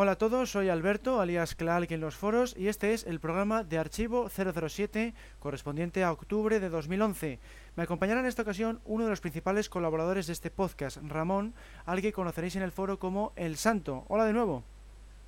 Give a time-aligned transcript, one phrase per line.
[0.00, 3.64] Hola a todos, soy Alberto, alias Clark en los foros, y este es el programa
[3.64, 7.40] de Archivo 007 correspondiente a octubre de 2011.
[7.74, 11.52] Me acompañará en esta ocasión uno de los principales colaboradores de este podcast, Ramón,
[11.84, 14.04] al que conoceréis en el foro como El Santo.
[14.06, 14.62] Hola de nuevo.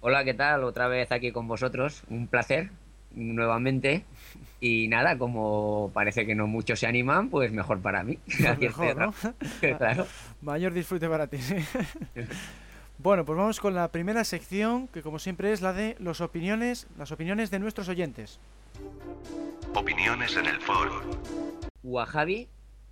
[0.03, 0.63] Hola, ¿qué tal?
[0.63, 2.05] Otra vez aquí con vosotros.
[2.09, 2.71] Un placer
[3.11, 4.05] nuevamente.
[4.63, 8.19] Y nada, como parece que no muchos se animan, pues mejor para mí.
[8.25, 9.15] Pues mejor, ¿no?
[9.79, 10.07] claro.
[10.43, 11.57] Mayor disfrute para ti, sí.
[13.03, 16.87] Bueno, pues vamos con la primera sección, que como siempre es la de los opiniones,
[16.99, 18.39] las opiniones de nuestros oyentes.
[19.75, 21.01] Opiniones en el foro.
[21.83, 22.49] Wahabi,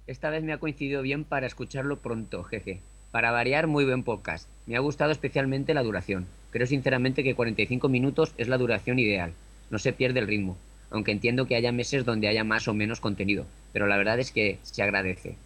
[0.06, 2.80] esta vez me ha coincidido bien para escucharlo pronto, jeje.
[3.10, 4.48] Para variar, muy buen podcast.
[4.66, 6.26] Me ha gustado especialmente la duración.
[6.52, 9.34] Creo sinceramente que 45 minutos es la duración ideal.
[9.68, 10.56] No se pierde el ritmo,
[10.90, 14.32] aunque entiendo que haya meses donde haya más o menos contenido, pero la verdad es
[14.32, 15.36] que se agradece.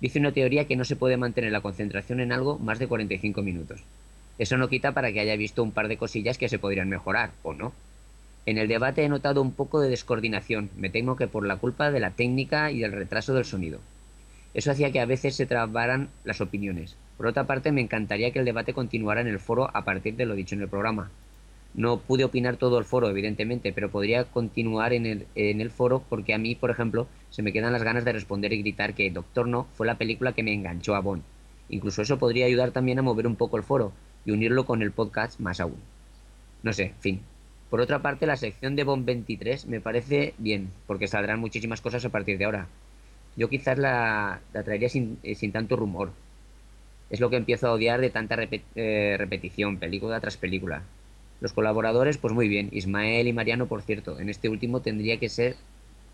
[0.00, 3.42] Dice una teoría que no se puede mantener la concentración en algo más de 45
[3.42, 3.82] minutos.
[4.38, 7.30] Eso no quita para que haya visto un par de cosillas que se podrían mejorar,
[7.42, 7.72] ¿o no?
[8.44, 11.90] En el debate he notado un poco de descoordinación, me temo que por la culpa
[11.90, 13.80] de la técnica y del retraso del sonido.
[14.54, 16.96] Eso hacía que a veces se trabaran las opiniones.
[17.16, 20.26] Por otra parte, me encantaría que el debate continuara en el foro a partir de
[20.26, 21.10] lo dicho en el programa.
[21.76, 26.02] No pude opinar todo el foro, evidentemente, pero podría continuar en el, en el foro
[26.08, 29.10] porque a mí, por ejemplo, se me quedan las ganas de responder y gritar que
[29.10, 31.22] Doctor No fue la película que me enganchó a Bond.
[31.68, 33.92] Incluso eso podría ayudar también a mover un poco el foro
[34.24, 35.76] y unirlo con el podcast más aún.
[36.62, 37.20] No sé, fin.
[37.68, 42.04] Por otra parte, la sección de Bond 23 me parece bien, porque saldrán muchísimas cosas
[42.06, 42.68] a partir de ahora.
[43.36, 46.12] Yo quizás la, traería sin, eh, sin, tanto rumor.
[47.10, 48.36] Es lo que empiezo a odiar de tanta
[48.76, 50.82] eh, repetición, película tras película.
[51.40, 52.68] Los colaboradores, pues muy bien.
[52.72, 54.18] Ismael y Mariano, por cierto.
[54.18, 55.56] En este último tendría que ser.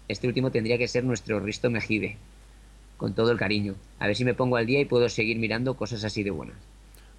[0.08, 2.16] Este último tendría que ser nuestro Risto Mejide.
[2.96, 3.74] Con todo el cariño.
[3.98, 6.56] A ver si me pongo al día y puedo seguir mirando cosas así de buenas.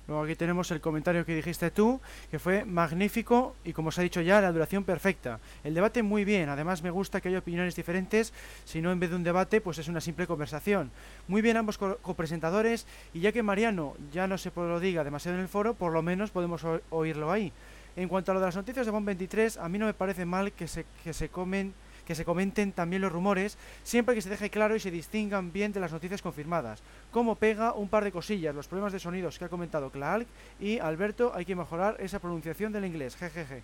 [0.05, 4.01] Luego aquí tenemos el comentario que dijiste tú, que fue magnífico y como os ha
[4.01, 5.39] dicho ya, la duración perfecta.
[5.63, 8.33] El debate muy bien, además me gusta que haya opiniones diferentes,
[8.65, 10.91] si no en vez de un debate, pues es una simple conversación.
[11.29, 15.43] Muy bien ambos copresentadores y ya que Mariano ya no se lo diga demasiado en
[15.43, 17.53] el foro, por lo menos podemos oírlo ahí.
[17.95, 20.25] En cuanto a lo de las noticias de Bond 23, a mí no me parece
[20.25, 21.73] mal que se, que se comen
[22.05, 25.71] que se comenten también los rumores, siempre que se deje claro y se distingan bien
[25.71, 26.83] de las noticias confirmadas.
[27.11, 30.27] Como pega un par de cosillas, los problemas de sonidos que ha comentado Clark
[30.59, 33.63] y Alberto, hay que mejorar esa pronunciación del inglés, jejeje.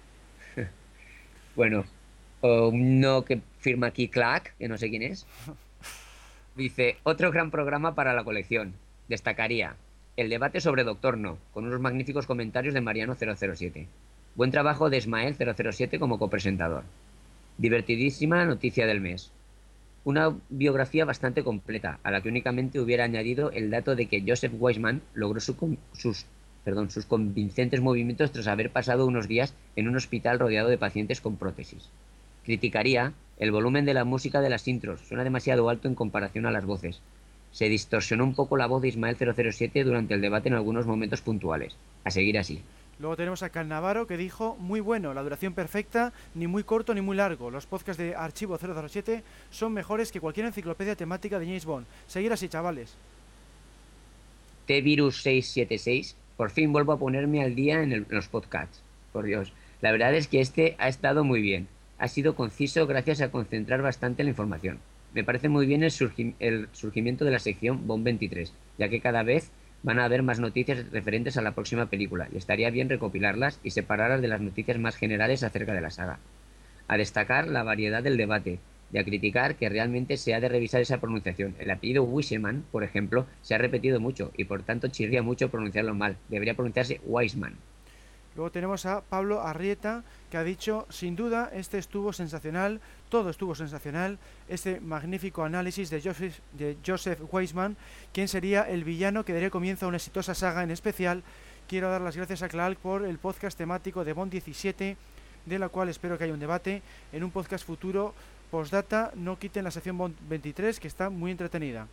[1.56, 1.84] bueno,
[2.42, 5.26] no que firma aquí Clark, que no sé quién es.
[6.56, 8.74] Dice, otro gran programa para la colección.
[9.08, 9.76] Destacaría
[10.18, 13.88] el debate sobre Doctor No, con unos magníficos comentarios de Mariano 007.
[14.36, 16.84] Buen trabajo de Ismael 007 como copresentador.
[17.58, 19.32] Divertidísima noticia del mes.
[20.06, 24.54] Una biografía bastante completa, a la que únicamente hubiera añadido el dato de que Joseph
[24.58, 26.26] Weisman logró su, sus,
[26.64, 31.20] perdón, sus convincentes movimientos tras haber pasado unos días en un hospital rodeado de pacientes
[31.20, 31.90] con prótesis.
[32.46, 36.52] Criticaría el volumen de la música de las intros, suena demasiado alto en comparación a
[36.52, 37.02] las voces.
[37.52, 41.22] Se distorsionó un poco la voz de Ismael 007 durante el debate en algunos momentos
[41.22, 41.76] puntuales.
[42.04, 42.62] A seguir así.
[43.00, 47.00] Luego tenemos a Calnavaro que dijo, muy bueno, la duración perfecta, ni muy corto ni
[47.00, 47.50] muy largo.
[47.50, 51.86] Los podcasts de Archivo 007 son mejores que cualquier enciclopedia temática de James Bond.
[52.08, 52.94] Seguir así, chavales.
[54.66, 58.82] T-Virus 676, por fin vuelvo a ponerme al día en, los podcasts.
[59.14, 61.70] Por Dios, la verdad es que este ha estado muy bien.
[62.00, 64.78] Ha sido conciso gracias a concentrar bastante la información.
[65.14, 65.94] Me parece muy bien el,
[66.40, 69.52] el surgimiento de la sección Bond 23, ya que cada vez
[69.84, 73.72] van a haber más noticias referentes a la próxima película y estaría bien recopilarlas y
[73.72, 76.20] separarlas de las noticias más generales acerca de la saga.
[76.88, 78.60] A destacar la variedad del debate
[78.92, 81.56] y a criticar que realmente se ha de revisar esa pronunciación.
[81.60, 85.94] El apellido Wiseman, por ejemplo, se ha repetido mucho y por tanto chirría mucho pronunciarlo
[85.94, 86.18] mal.
[86.28, 87.56] Debería pronunciarse Wiseman.
[88.40, 90.02] Luego tenemos a Pablo Arrieta,
[90.32, 96.02] que ha dicho, sin duda, este estuvo sensacional, todo estuvo sensacional, este magnífico análisis de
[96.02, 97.76] Joseph, de Joseph Weisman,
[98.14, 101.22] quien sería el villano que daría comienzo a una exitosa saga en especial.
[101.68, 104.96] Quiero dar las gracias a Clark por el podcast temático de Bond 17,
[105.46, 106.82] de la cual espero que haya un debate
[107.12, 108.14] en un podcast futuro.
[108.52, 111.88] Postdata, no quiten la sección Bond 23, que está muy entretenida.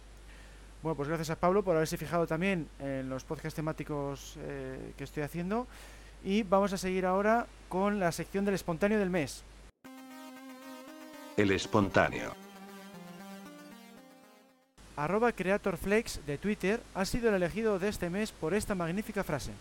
[0.81, 5.03] Bueno, pues gracias a Pablo por haberse fijado también en los podcasts temáticos eh, que
[5.03, 5.67] estoy haciendo.
[6.25, 9.45] Y vamos a seguir ahora con la sección del espontáneo del mes.
[11.37, 12.35] El espontáneo.
[14.97, 19.53] arroba creatorflex de Twitter ha sido el elegido de este mes por esta magnífica frase.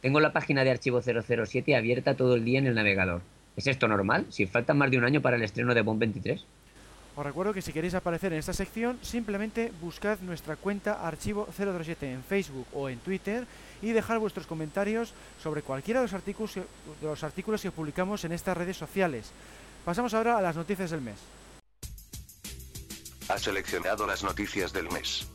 [0.00, 3.20] Tengo la página de archivo 007 abierta todo el día en el navegador.
[3.56, 4.26] ¿Es esto normal?
[4.30, 6.44] Si falta más de un año para el estreno de Bond 23.
[7.16, 12.12] Os recuerdo que si queréis aparecer en esta sección, simplemente buscad nuestra cuenta archivo 007
[12.12, 13.44] en Facebook o en Twitter
[13.82, 16.64] y dejar vuestros comentarios sobre cualquiera de los artículos, de
[17.02, 19.30] los artículos que publicamos en estas redes sociales.
[19.84, 21.16] Pasamos ahora a las noticias del mes.
[23.28, 25.26] Ha seleccionado las noticias del mes.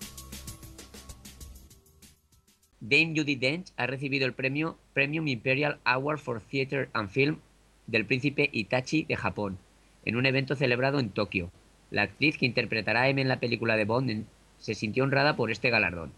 [2.79, 7.39] Dame Judy Dench ha recibido el premio Premium Imperial Award for Theatre and Film
[7.87, 9.57] del príncipe Itachi de Japón,
[10.03, 11.49] en un evento celebrado en Tokio.
[11.91, 14.25] La actriz que interpretará a M en la película de Bond
[14.59, 16.11] se sintió honrada por este galardón,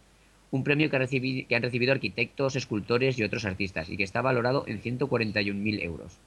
[0.52, 4.82] un premio que, han recibido arquitectos, escultores y otros artistas, y que está valorado en
[4.82, 6.18] 141.000 euros.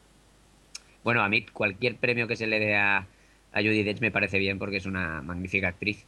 [1.05, 3.07] Bueno, a mí cualquier premio que se le dé a,
[3.53, 6.05] a Judy Dench me parece bien porque es una magnífica actriz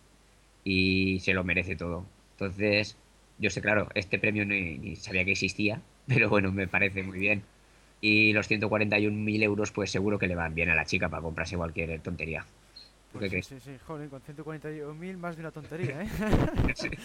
[0.65, 2.05] y se lo merece todo.
[2.33, 2.97] Entonces,
[3.39, 7.43] yo sé, claro, este premio ni, sabía que existía, pero bueno, me parece muy bien.
[8.03, 11.57] Y los 141.000 euros, pues seguro que le van bien a la chica para comprarse
[11.57, 12.45] cualquier tontería.
[13.12, 16.09] Pues sí, sí, joder, con 141.000 más de una tontería, ¿eh?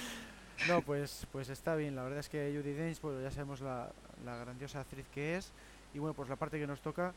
[0.67, 1.95] No, pues, pues está bien.
[1.95, 3.89] La verdad es que Judy Dench, pues ya sabemos la,
[4.25, 5.51] la, grandiosa actriz que es.
[5.93, 7.13] Y bueno, pues la parte que nos toca,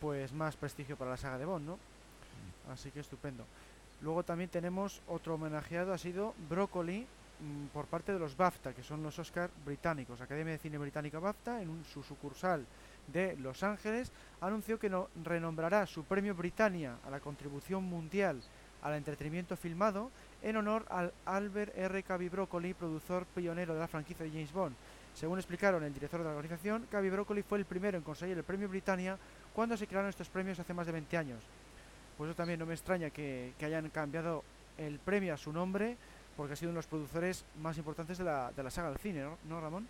[0.00, 1.78] pues más prestigio para la saga de Bond, ¿no?
[2.72, 3.44] Así que estupendo.
[4.00, 7.06] Luego también tenemos otro homenajeado, ha sido Broccoli,
[7.40, 10.20] Mm, por parte de los BAFTA, que son los Oscar británicos.
[10.20, 12.64] Academia de Cine Británica BAFTA, en un, su sucursal
[13.08, 18.40] de Los Ángeles, anunció que no, renombrará su premio Britannia a la contribución mundial
[18.82, 20.10] al entretenimiento filmado
[20.44, 22.02] en honor al Albert R.
[22.02, 24.76] Cavi Broccoli, productor pionero de la franquicia de James Bond.
[25.14, 28.44] Según explicaron el director de la organización, Cavi Broccoli fue el primero en conseguir el
[28.44, 29.18] premio Britannia
[29.54, 31.40] cuando se crearon estos premios hace más de 20 años.
[32.16, 34.44] Pues eso también no me extraña que, que hayan cambiado
[34.78, 35.96] el premio a su nombre
[36.36, 38.98] porque ha sido uno de los productores más importantes de la, de la saga del
[38.98, 39.60] cine, ¿no?
[39.60, 39.86] Ramón?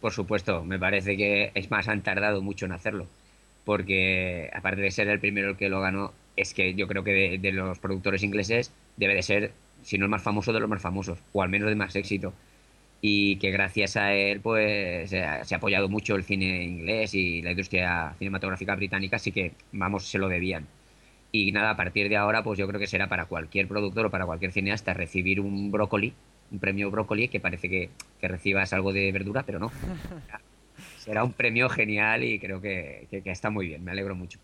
[0.00, 3.06] Por supuesto, me parece que es más, han tardado mucho en hacerlo,
[3.64, 7.38] porque aparte de ser el primero el que lo ganó, es que yo creo que
[7.38, 9.52] de, los productores ingleses debe de ser,
[9.82, 12.32] si no el más famoso, de los más famosos, o al menos de más éxito.
[13.00, 17.14] Y que gracias a él, pues se ha, se ha apoyado mucho el cine inglés
[17.14, 20.66] y la industria cinematográfica británica, así que, vamos, se lo debían.
[21.32, 24.10] Y nada, a partir de ahora, pues yo creo que será para cualquier productor o
[24.10, 26.14] para cualquier cineasta recibir un brócoli,
[26.50, 27.90] un premio brócoli, que parece que,
[28.20, 29.70] que recibas algo de verdura, pero no.
[30.98, 34.38] será un premio genial y creo que, que, está muy bien, me alegro mucho.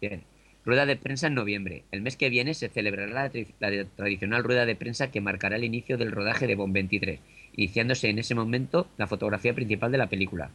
[0.00, 0.24] Bien,
[0.68, 1.84] rueda de prensa en noviembre.
[1.92, 5.96] El mes que viene se celebrará la, tradicional rueda de prensa que marcará el inicio
[5.96, 7.20] del rodaje de Bond 23,
[7.56, 10.50] iniciándose en ese momento la fotografía principal de la película.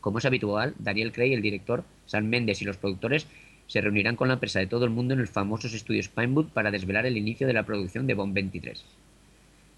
[0.00, 3.26] Como es habitual, Daniel Craig, el director, Sam Mendes y los productores
[3.66, 6.70] se reunirán con la empresa de todo el mundo en el famosos estudios Pinewood para
[6.70, 8.84] desvelar el inicio de la producción de Bond 23.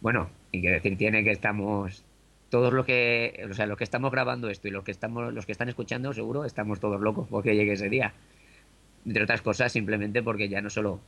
[0.02, 2.04] Bueno, y que decir tiene que estamos
[2.50, 5.46] todos los que, o sea, los que estamos grabando esto y los que estamos, los
[5.46, 8.12] que están escuchando, seguro estamos todos locos porque llegue ese día.
[9.06, 11.00] Entre otras cosas, simplemente porque ya no solo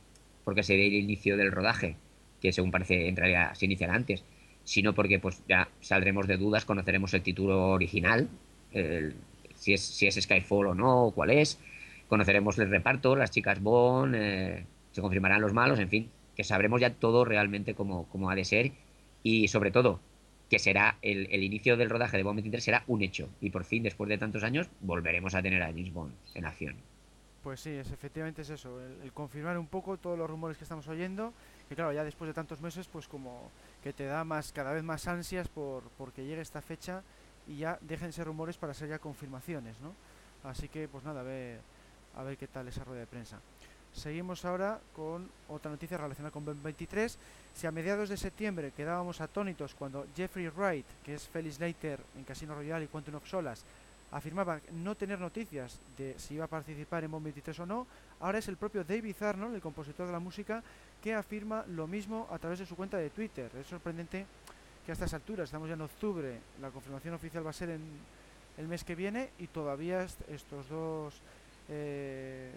[0.43, 1.95] porque sería el inicio del rodaje,
[2.41, 4.23] que según parece en realidad se iniciará antes,
[4.63, 8.27] sino porque pues ya saldremos de dudas, conoceremos el título original,
[9.55, 11.59] si, es, si es Skyfall o no, cuál es.
[12.07, 16.81] Conoceremos el reparto, las chicas Bond, eh, se confirmarán los malos, en fin, que sabremos
[16.81, 18.71] ya todo realmente como, como ha de ser
[19.23, 19.99] y sobre todo
[20.49, 23.63] que será el, el, inicio del rodaje de Bond 23 será un hecho y por
[23.63, 26.75] fin después de tantos años volveremos a tener a James Bond en acción.
[27.43, 30.87] Pues sí, es, efectivamente es eso, el, confirmar un poco todos los rumores que estamos
[30.87, 31.33] oyendo,
[31.67, 33.51] que claro, ya después de tantos meses, pues como
[33.83, 37.03] que te da más cada vez más ansias por, por que llegue esta fecha
[37.45, 39.93] y ya déjense rumores para ser ya confirmaciones, ¿no?
[40.49, 41.59] Así que pues nada, a ver,
[42.15, 43.39] a ver qué tal esa rueda de prensa.
[43.93, 47.17] Seguimos ahora con otra noticia relacionada con Ben 23.
[47.53, 52.23] Si a mediados de septiembre quedábamos atónitos cuando Jeffrey Wright, que es Felix Leiter en
[52.23, 53.25] Casino Royale y Quantum of
[54.13, 57.87] afirmaba no tener noticias de si iba a participar en Bond 23 o no,
[58.19, 60.63] ahora es el propio David Arnold, el compositor de la música,
[61.01, 63.49] que afirma lo mismo a través de su cuenta de Twitter.
[63.59, 64.25] Es sorprendente
[64.85, 67.81] que a estas alturas, estamos ya en octubre, la confirmación oficial va a ser en
[68.57, 71.15] el mes que viene y todavía estos dos
[71.69, 72.51] eh,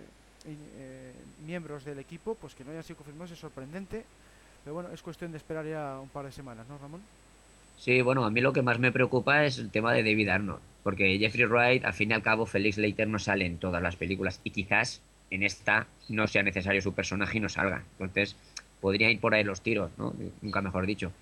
[0.45, 1.13] eh,
[1.47, 4.05] miembros del equipo, pues que no hayan sido confirmados es sorprendente,
[4.63, 7.01] pero bueno, es cuestión de esperar ya un par de semanas, ¿no, Ramón?
[7.77, 10.61] Sí, bueno, a mí lo que más me preocupa es el tema de David Arnold,
[10.83, 13.97] porque Jeffrey Wright, al fin y al cabo, Felix Leiter no sale en todas las
[13.97, 17.85] películas y quizás en esta no sea necesario su personaje y no salga.
[17.93, 18.37] Entonces,
[18.81, 20.15] podría ir por ahí los tiros, ¿no?
[20.43, 21.13] Nunca mejor dicho.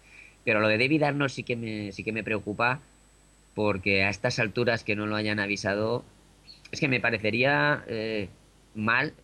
[0.44, 2.80] Pero lo de David Arnold sí que me, sí que me preocupa
[3.54, 6.04] porque a estas alturas que no lo hayan avisado,
[6.70, 8.28] es que me parecería eh,
[8.74, 9.14] mal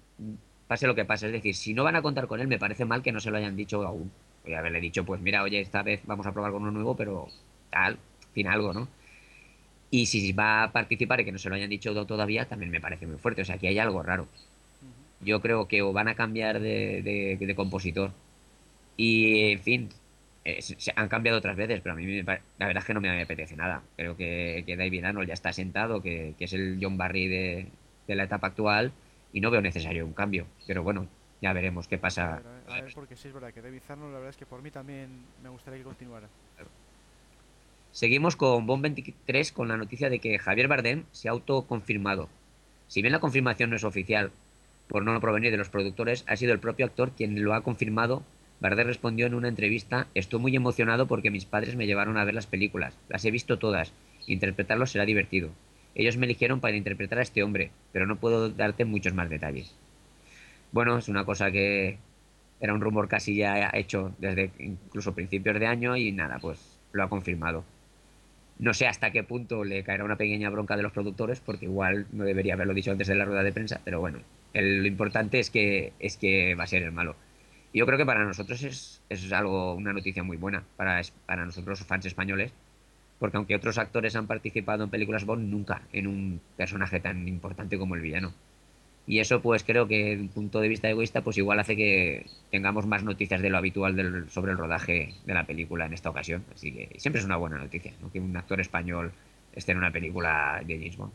[0.69, 1.27] pase lo que pase.
[1.27, 3.31] Es decir, si no van a contar con él, me parece mal que no se
[3.31, 4.11] lo hayan dicho aún.
[4.57, 7.29] Haberle dicho, pues mira, oye, esta vez vamos a probar con uno nuevo, pero
[7.71, 7.99] tal,
[8.33, 8.89] fin algo, ¿no?
[9.91, 12.81] Y si va a participar y que no se lo hayan dicho todavía, también me
[12.81, 13.43] parece muy fuerte.
[13.43, 14.29] O sea, aquí hay algo raro.
[15.21, 17.03] Yo creo que o van a cambiar de,
[17.39, 18.13] de, compositor.
[18.97, 19.89] Y, en fin,
[20.45, 23.21] eh, se han cambiado otras veces, pero a mí la verdad es que no me
[23.21, 23.83] apetece nada.
[23.97, 27.67] Creo que, que David Arnold ya está sentado, que, que es el John Barry de,
[28.07, 28.93] de, la etapa actual,
[29.33, 30.47] y no veo necesario un cambio.
[30.67, 31.09] Pero bueno,
[31.41, 32.43] ya veremos qué pasa.
[32.69, 35.09] A ver, porque sí es verdad que David la verdad es que por mí también
[35.43, 36.29] me gustaría que continuara.
[37.93, 42.29] Seguimos con Bomb 23 con la noticia de que Javier Bardem se ha autoconfirmado.
[42.87, 44.31] Si bien la confirmación no es oficial,
[44.87, 48.23] por no provenir de los productores, ha sido el propio actor quien lo ha confirmado.
[48.61, 52.35] Bardem respondió en una entrevista, estoy muy emocionado porque mis padres me llevaron a ver
[52.35, 53.93] las películas, las he visto todas,
[54.27, 55.51] interpretarlo será divertido.
[55.95, 59.75] Ellos me eligieron para interpretar a este hombre, pero no puedo darte muchos más detalles.
[60.73, 61.99] Bueno, es una cosa que
[62.61, 67.03] era un rumor casi ya hecho desde incluso principios de año y nada, pues lo
[67.03, 67.65] ha confirmado.
[68.59, 72.07] No sé hasta qué punto le caerá una pequeña bronca de los productores, porque igual
[72.13, 74.19] no debería haberlo dicho antes de la rueda de prensa, pero bueno,
[74.53, 77.17] lo importante es que, es que va a ser el malo.
[77.73, 81.81] Yo creo que para nosotros es, es algo, una noticia muy buena, para, para nosotros
[81.85, 82.53] fans españoles,
[83.19, 87.79] porque aunque otros actores han participado en películas Bond, nunca en un personaje tan importante
[87.79, 88.35] como el villano.
[89.11, 92.27] Y eso, pues creo que desde un punto de vista egoísta, pues igual hace que
[92.53, 96.45] tengamos más noticias de lo habitual sobre el rodaje de la película en esta ocasión.
[96.55, 98.13] Así que siempre es una buena noticia, ¿no?
[98.13, 99.11] Que un actor español
[99.53, 101.13] esté en una película de James Bond.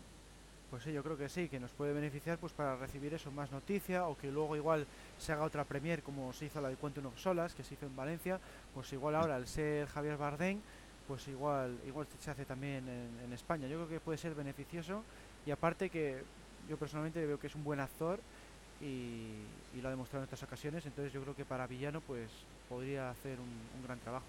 [0.72, 3.50] Pues sí, yo creo que sí, que nos puede beneficiar pues para recibir eso, más
[3.54, 4.86] noticia, o que luego igual
[5.18, 7.86] se haga otra premier como se hizo la de Cuento Unos Solas, que se hizo
[7.86, 8.42] en Valencia,
[8.74, 10.60] pues igual ahora al ser Javier Bardem,
[11.08, 13.70] pues igual, igual se hace también en, en España.
[13.70, 15.02] Yo creo que puede ser beneficioso
[15.46, 16.24] y aparte que
[16.70, 18.20] yo personalmente veo que es un buen actor
[18.82, 22.30] y, lo ha demostrado en estas ocasiones, entonces yo creo que para villano pues
[22.70, 24.26] podría hacer un, gran trabajo.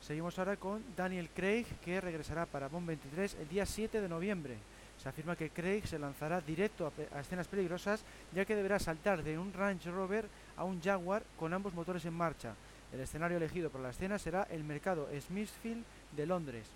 [0.00, 4.56] Seguimos ahora con Daniel Craig, que regresará para Bond 23 el día 7 de noviembre.
[5.02, 8.02] Se afirma que Craig se lanzará directo a, escenas peligrosas,
[8.34, 10.26] ya que deberá saltar de un Range Rover
[10.56, 12.54] a un Jaguar con ambos motores en marcha.
[12.92, 15.84] El escenario elegido para la escena será el mercado Smithfield
[16.16, 16.66] de Londres.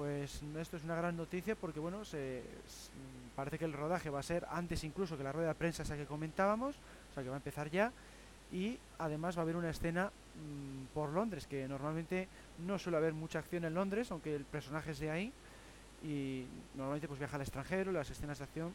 [0.00, 2.42] Pues esto es una gran noticia porque bueno, se,
[3.36, 5.94] parece que el rodaje va a ser antes incluso que la rueda de prensa esa
[5.94, 6.74] que comentábamos,
[7.10, 7.92] o sea que va a empezar ya
[8.50, 12.28] y además va a haber una escena mm, por Londres que normalmente
[12.66, 15.32] no suele haber mucha acción en Londres, aunque el personaje es de ahí
[16.02, 18.72] y normalmente pues viaja al extranjero, las escenas de acción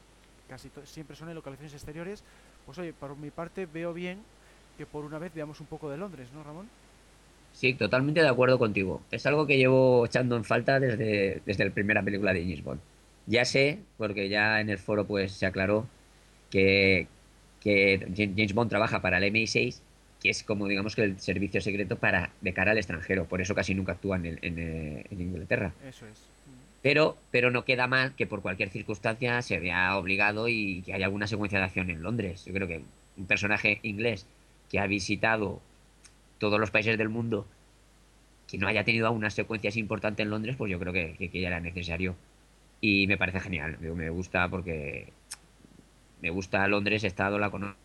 [0.48, 2.24] casi siempre son en localizaciones exteriores.
[2.68, 4.22] Pues oye, por mi parte veo bien
[4.78, 6.70] que por una vez veamos un poco de Londres, ¿no, Ramón?
[7.56, 9.02] Sí, totalmente de acuerdo contigo.
[9.12, 12.82] Es algo que llevo echando en falta desde, desde la primera película de James Bond.
[13.28, 15.88] Ya sé, porque ya en el foro pues se aclaró
[16.52, 17.08] que,
[17.62, 19.80] que James Bond trabaja para el MI6,
[20.22, 23.24] que es como digamos que el servicio secreto para de cara al extranjero.
[23.24, 25.74] Por eso casi nunca actúa en, en, Inglaterra.
[25.88, 26.20] Eso es.
[26.82, 31.06] Pero, pero no queda mal que por cualquier circunstancia se vea obligado y que haya
[31.06, 32.44] alguna secuencia de acción en Londres.
[32.46, 32.82] Yo creo que
[33.18, 34.28] un personaje inglés
[34.70, 35.62] que ha visitado
[36.38, 37.48] todos los países del mundo
[38.48, 41.48] que no haya tenido aún unas secuencias importantes en Londres, pues yo creo que, ya
[41.48, 42.16] era necesario.
[42.82, 45.12] Y me parece genial, me gusta porque
[46.22, 47.78] me gusta Londres, he estado, la conozco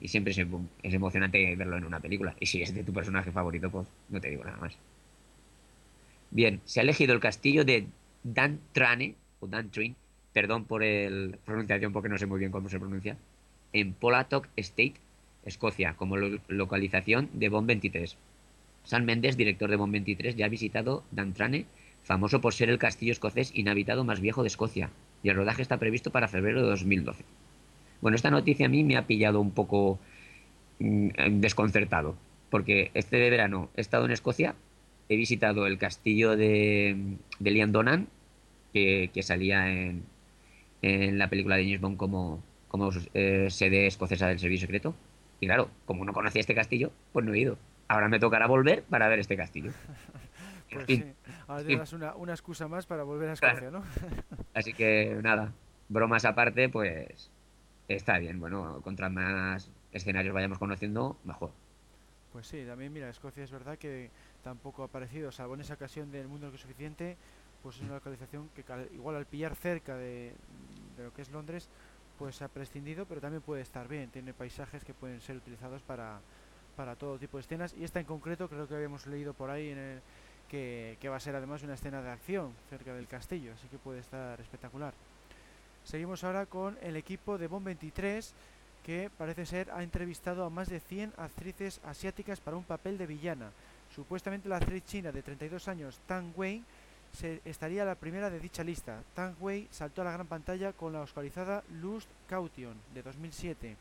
[0.00, 2.34] y siempre es, es, emocionante verlo en una película.
[2.40, 4.76] Y si es de tu personaje favorito, pues no te digo nada más.
[6.30, 7.86] Bien, se ha elegido el castillo de
[8.22, 9.96] Dan Trane, o Dan Trin,
[10.32, 13.16] perdón por la pronunciación porque no sé muy bien cómo se pronuncia,
[13.72, 14.94] en Polatok State,
[15.48, 18.16] Escocia, como localización de Bond 23.
[18.84, 21.66] San Méndez, director de Bond 23, ya ha visitado Dantrane,
[22.02, 24.90] famoso por ser el castillo escocés inhabitado más viejo de Escocia,
[25.22, 27.24] y el rodaje está previsto para febrero de 2012.
[28.00, 29.98] Bueno, esta noticia a mí me ha pillado un poco
[30.78, 32.16] mm, desconcertado,
[32.50, 34.54] porque este de verano he estado en Escocia,
[35.08, 36.96] he visitado el castillo de,
[37.38, 38.08] de Lian Donan,
[38.72, 40.04] que, salía en,
[40.82, 44.94] en, la película de James Bond como, como eh, sede escocesa del servicio secreto,
[45.40, 47.58] y claro, como no conocía este castillo, pues no he ido.
[47.88, 49.72] Ahora me tocará volver para ver este castillo.
[50.72, 51.04] pues sí,
[51.46, 53.82] ahora tendrás una, una, excusa más para volver a Escocia, ¿no?
[54.54, 55.52] Así que nada,
[55.88, 57.30] bromas aparte, pues
[57.88, 58.40] está bien.
[58.40, 61.50] Bueno, contra más escenarios vayamos conociendo, mejor.
[62.32, 64.10] Pues sí, también mira, Escocia es verdad que
[64.42, 67.16] tampoco ha aparecido, salvo en esa ocasión del mundo que es suficiente,
[67.62, 70.34] pues es una localización que igual al pillar cerca de,
[70.96, 71.68] de lo que es Londres,
[72.18, 74.10] pues ha prescindido, pero también puede estar bien.
[74.10, 76.20] Tiene paisajes que pueden ser utilizados para,
[76.76, 77.74] para todo tipo de escenas.
[77.78, 80.00] Y esta en concreto creo que habíamos leído por ahí en el,
[80.48, 83.78] que, que va a ser además una escena de acción cerca del castillo, así que
[83.78, 84.94] puede estar espectacular.
[85.84, 88.34] Seguimos ahora con el equipo de Bomb 23
[88.84, 93.06] que parece ser ha entrevistado a más de 100 actrices asiáticas para un papel de
[93.06, 93.50] villana.
[93.94, 96.62] Supuestamente la actriz china de 32 años, Tang Wei,
[97.12, 99.02] se, estaría la primera de dicha lista.
[99.14, 103.76] Tang Wei saltó a la gran pantalla con la oscarizada Lust Caution de 2007.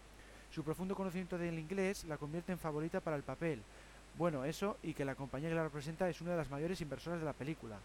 [0.52, 3.62] Su profundo conocimiento del inglés la convierte en favorita para el papel.
[4.18, 7.20] Bueno, eso y que la compañía que la representa es una de las mayores inversoras
[7.20, 7.78] de la película.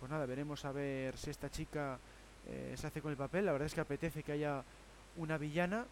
[0.00, 1.98] Pues nada, veremos a ver si esta chica
[2.48, 3.46] eh, se hace con el papel.
[3.46, 4.62] La verdad es que apetece que haya
[5.16, 5.86] una villana,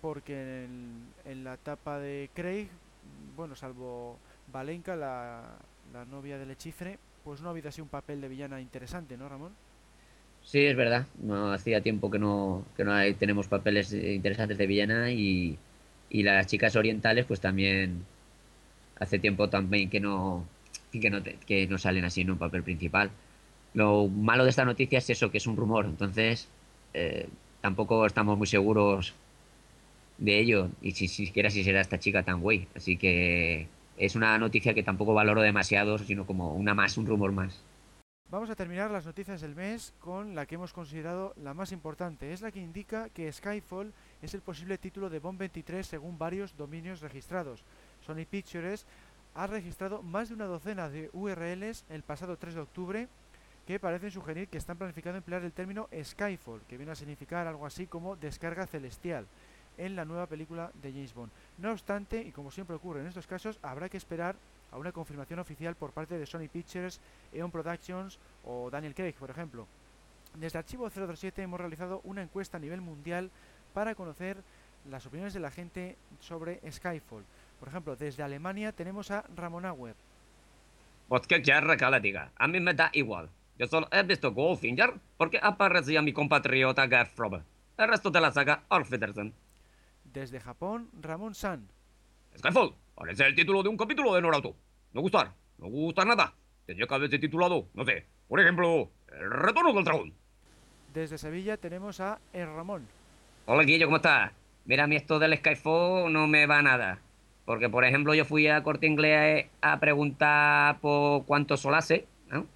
[0.00, 2.68] porque en, en la etapa de Craig,
[3.36, 4.18] bueno, salvo
[4.52, 5.56] Valenka, la,
[6.10, 9.52] novia del hechifre, pues no ha habido así un papel de villana interesante, ¿no, Ramón?
[10.42, 11.06] Sí, es verdad.
[11.22, 15.58] No hacía tiempo que no, que no hay, tenemos papeles interesantes de villana y,
[16.10, 18.04] y las chicas orientales, pues también
[18.98, 20.44] hace tiempo también que no
[21.00, 23.10] que no, que no salen así en un papel principal.
[23.74, 25.86] Lo malo de esta noticia es eso, que es un rumor.
[25.86, 26.48] Entonces,
[26.92, 27.28] eh,
[27.60, 29.14] tampoco estamos muy seguros
[30.18, 30.68] de ello.
[30.82, 32.68] Y si siquiera si será esta chica tan güey.
[32.74, 37.32] Así que es una noticia que tampoco valoro demasiado, sino como una más, un rumor
[37.32, 37.62] más.
[38.30, 42.32] Vamos a terminar las noticias del mes con la que hemos considerado la más importante.
[42.32, 46.56] Es la que indica que Skyfall es el posible título de Bond 23 según varios
[46.56, 47.62] dominios registrados.
[48.00, 48.86] Sony Pictures
[49.34, 53.08] ha registrado más de una docena de URLs el pasado 3 de octubre
[53.66, 57.66] que parecen sugerir que están planificando emplear el término Skyfall, que viene a significar algo
[57.66, 59.26] así como descarga celestial,
[59.78, 61.30] en la nueva película de James Bond.
[61.58, 64.36] No obstante, y como siempre ocurre en estos casos, habrá que esperar
[64.70, 67.00] a una confirmación oficial por parte de Sony Pictures,
[67.32, 69.66] Eon Productions o Daniel Craig, por ejemplo.
[70.34, 73.30] Desde Archivo 007 hemos realizado una encuesta a nivel mundial
[73.74, 74.38] para conocer
[74.90, 77.24] las opiniones de la gente sobre Skyfall.
[77.60, 79.94] Por ejemplo, desde Alemania tenemos a Ramón Auer.
[81.08, 83.28] Pues qué quiere que le diga, a mí me da igual.
[83.58, 87.42] Yo solo he visto Goldfinger porque aparecía mi compatriota Frobe.
[87.76, 88.90] El resto de la saga, Alf.
[90.12, 91.68] Desde Japón, Ramón San.
[92.36, 94.54] Skyfall, parece el título de un capítulo de Naruto.
[94.92, 96.34] No gustar, no gusta nada.
[96.66, 100.12] Tendría que haberse titulado, no sé, por ejemplo, El retorno del dragón.
[100.92, 102.86] Desde Sevilla tenemos a El Ramón.
[103.46, 104.32] Hola Guillo, ¿cómo estás?
[104.66, 106.98] Mira, a mí esto del Skyfall no me va nada.
[107.46, 112.46] Porque, por ejemplo, yo fui a Corte Inglés a preguntar por cuánto solase, ¿no?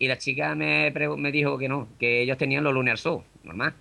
[0.00, 3.74] Y la chica me, me dijo que no, que ellos tenían los Lunar Show, normal.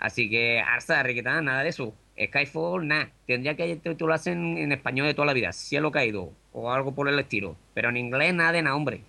[0.00, 1.94] Así que, Arsa, Riquetá, nada de eso.
[2.18, 3.10] Skyfall, nada.
[3.26, 7.08] Tendría que titularse en, en español de toda la vida, Cielo Caído, o algo por
[7.08, 7.56] el estilo.
[7.74, 9.02] Pero en inglés nada de nada, hombre.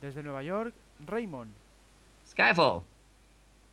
[0.00, 0.74] Desde Nueva York,
[1.06, 1.52] Raymond.
[2.26, 2.82] Skyfall.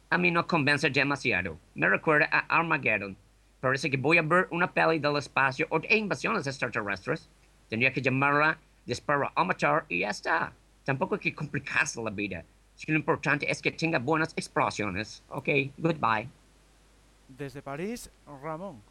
[0.10, 1.58] A mí no convence demasiado.
[1.76, 3.16] Me recuerda a Armageddon.
[3.62, 7.30] Parece que voy a ver una peli del espacio o de invasiones extraterrestres.
[7.70, 10.52] Tendría que llamarla Disparo Amateur y ya está.
[10.84, 12.44] Tampoco hay que complicarse la vida.
[12.84, 15.24] Que lo importante es que tenga buenas explosiones.
[15.30, 16.28] Ok, goodbye.
[17.38, 18.12] Desde París,
[18.44, 18.82] Ramón.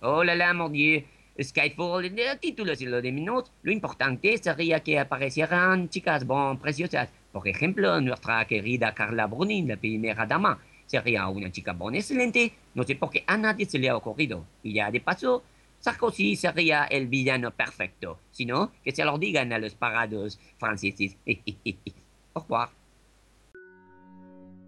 [0.00, 1.04] Oh la la, mon Dieu.
[1.40, 3.50] Skyfall, el título es lo de menos.
[3.62, 7.08] Lo importante sería que aparecieran chicas bon preciosas.
[7.32, 10.58] Por ejemplo, nuestra querida Carla Bruni, la primera dama.
[10.86, 12.52] Sería una chica bon excelente.
[12.74, 14.44] No sé por qué a nadie se le ha ocurrido.
[14.62, 15.42] Y ya de paso,
[15.78, 18.18] Sarkozy sería el villano perfecto.
[18.32, 21.16] Si no, que se lo digan a los parados franceses.
[22.34, 22.68] Au revoir.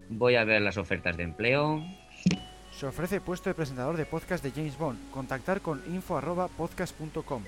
[0.09, 1.83] Voy a ver las ofertas de empleo.
[2.77, 5.11] Se ofrece puesto de presentador de podcast de James Bond.
[5.11, 7.43] Contactar con info.podcast.com.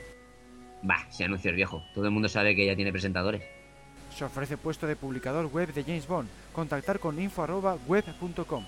[0.84, 1.84] Bah, ese anuncio es viejo.
[1.94, 3.44] Todo el mundo sabe que ya tiene presentadores.
[4.16, 6.30] Se ofrece puesto de publicador web de James Bond.
[6.54, 8.66] Contactar con info.web.com.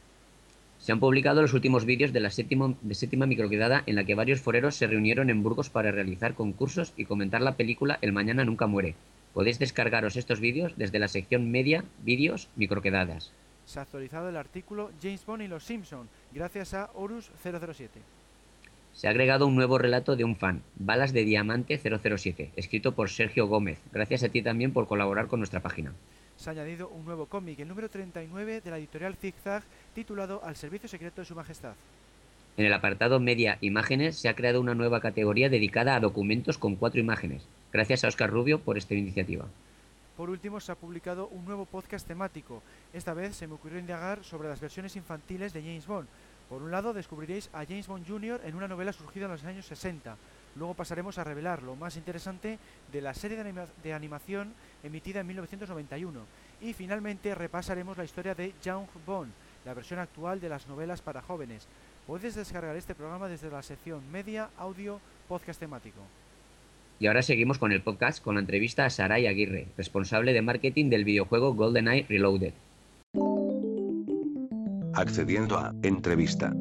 [0.84, 4.16] Se han publicado los últimos vídeos de la séptima, de séptima microquedada en la que
[4.16, 8.44] varios foreros se reunieron en Burgos para realizar concursos y comentar la película El Mañana
[8.44, 8.96] Nunca Muere.
[9.34, 13.32] Podéis descargaros estos vídeos desde la sección media, vídeos, microquedadas.
[13.64, 18.02] Se ha actualizado el artículo James Bond y los Simpson, gracias a Horus 007.
[18.92, 23.10] Se ha agregado un nuevo relato de un fan, Balas de Diamante 007, escrito por
[23.10, 23.80] Sergio Gómez.
[23.94, 25.94] Gracias a ti también por colaborar con nuestra página.
[26.36, 30.56] Se ha añadido un nuevo cómic, el número 39 de la editorial Zigzag, titulado Al
[30.56, 31.76] Servicio Secreto de Su Majestad.
[32.58, 36.76] En el apartado Media Imágenes se ha creado una nueva categoría dedicada a documentos con
[36.76, 37.48] cuatro imágenes.
[37.72, 39.46] Gracias a Oscar Rubio por esta iniciativa.
[40.16, 42.62] Por último, se ha publicado un nuevo podcast temático.
[42.94, 46.08] Esta vez se me ocurrió indagar sobre las versiones infantiles de James Bond.
[46.50, 48.42] Por un lado, descubriréis a James Bond Jr.
[48.46, 50.16] en una novela surgida en los años 60.
[50.56, 52.60] Luego pasaremos a revelar lo más interesante
[52.92, 54.54] de la serie de, anima de animación
[54.84, 56.20] emitida en 1991.
[56.62, 59.32] Y finalmente repasaremos la historia de Young Bond,
[59.66, 61.68] la versión actual de las novelas para jóvenes.
[62.08, 66.02] Puedes descargar este programa desde la sección Media, Audio, Podcast temático.
[67.00, 70.90] Y ahora seguimos con el podcast con la entrevista a Saray Aguirre, responsable de marketing
[70.90, 72.54] del videojuego GoldenEye Reloaded.
[74.94, 76.54] Accediendo a entrevista.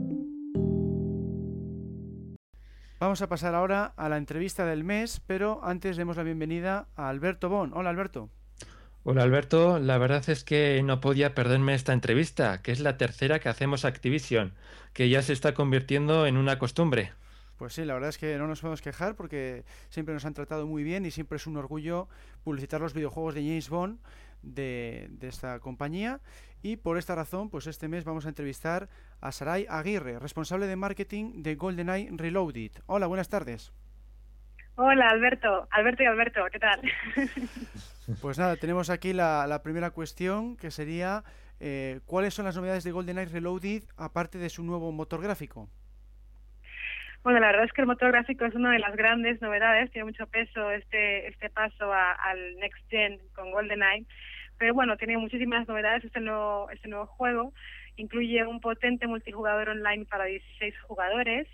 [2.99, 7.09] Vamos a pasar ahora a la entrevista del mes, pero antes demos la bienvenida a
[7.09, 7.73] Alberto Bon.
[7.75, 8.31] Hola Alberto.
[9.05, 13.41] Hola Alberto, la verdad es que no podía perderme esta entrevista, que es la tercera
[13.41, 14.55] que hacemos Activision,
[14.93, 17.11] que ya se está convirtiendo en una costumbre.
[17.57, 20.69] Pues sí, la verdad es que no nos podemos quejar porque siempre nos han tratado
[20.69, 22.07] muy bien y siempre es un orgullo
[22.45, 23.99] publicitar los videojuegos de James Bond
[24.43, 26.21] de, de esta compañía
[26.62, 28.88] y por esta razón, pues este mes vamos a entrevistar
[29.21, 32.71] a Saray Aguirre, responsable de marketing de GoldenEye Reloaded.
[32.87, 33.73] Hola, buenas tardes.
[34.77, 35.69] Hola, Alberto.
[35.71, 36.81] Alberto y Alberto, ¿qué tal?
[38.21, 41.23] Pues nada, tenemos aquí la, la primera cuestión que sería
[41.65, 45.69] eh, ¿cuáles son las novedades de GoldenEye Reloaded aparte de su nuevo motor gráfico?
[47.23, 50.07] Bueno, la verdad es que el motor gráfico es una de las grandes novedades, tiene
[50.07, 54.07] mucho peso este este paso a, al Next Gen con GoldenEye,
[54.59, 57.53] pero bueno, tiene muchísimas novedades este nuevo, este nuevo juego,
[57.95, 61.47] incluye un potente multijugador online para 16 jugadores,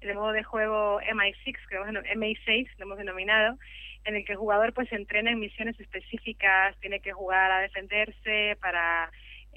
[0.00, 3.58] el modo de juego MI6, que hemos, MI6 lo hemos denominado,
[4.04, 8.56] en el que el jugador pues entrena en misiones específicas, tiene que jugar a defenderse
[8.60, 9.10] para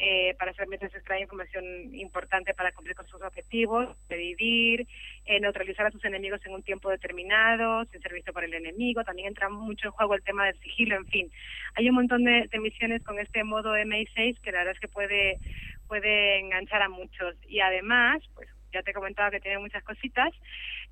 [0.03, 4.87] eh, para hacer mientras extraer información importante para cumplir con sus objetivos, revivir,
[5.25, 9.03] eh, neutralizar a sus enemigos en un tiempo determinado, sin ser visto por el enemigo,
[9.03, 11.31] también entra mucho en juego el tema del sigilo, en fin.
[11.75, 14.87] Hay un montón de, de misiones con este modo MI6 que la verdad es que
[14.87, 15.37] puede,
[15.87, 20.31] puede enganchar a muchos y además, pues ya te he comentado que tiene muchas cositas.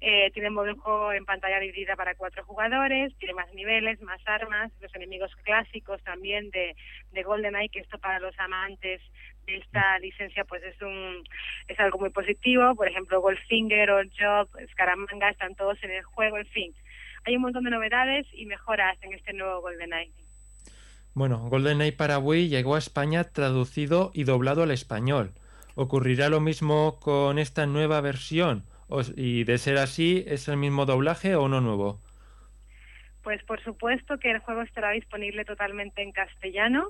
[0.01, 4.21] Eh, tiene modo de juego en pantalla dividida para cuatro jugadores, tiene más niveles, más
[4.25, 6.75] armas, los enemigos clásicos también de,
[7.11, 9.01] de GoldenEye, que esto para los amantes
[9.45, 11.23] de esta licencia pues es un
[11.67, 12.75] es algo muy positivo.
[12.75, 16.73] Por ejemplo, Goldfinger o Job, Scaramanga están todos en el juego, en fin.
[17.25, 20.13] Hay un montón de novedades y mejoras en este nuevo GoldenEye.
[21.13, 25.33] Bueno, GoldenEye para Wii llegó a España traducido y doblado al español.
[25.79, 28.65] ¿Ocurrirá lo mismo con esta nueva versión?
[29.15, 32.01] Y de ser así, ¿es el mismo doblaje o no nuevo?
[33.23, 36.89] Pues por supuesto que el juego estará disponible totalmente en castellano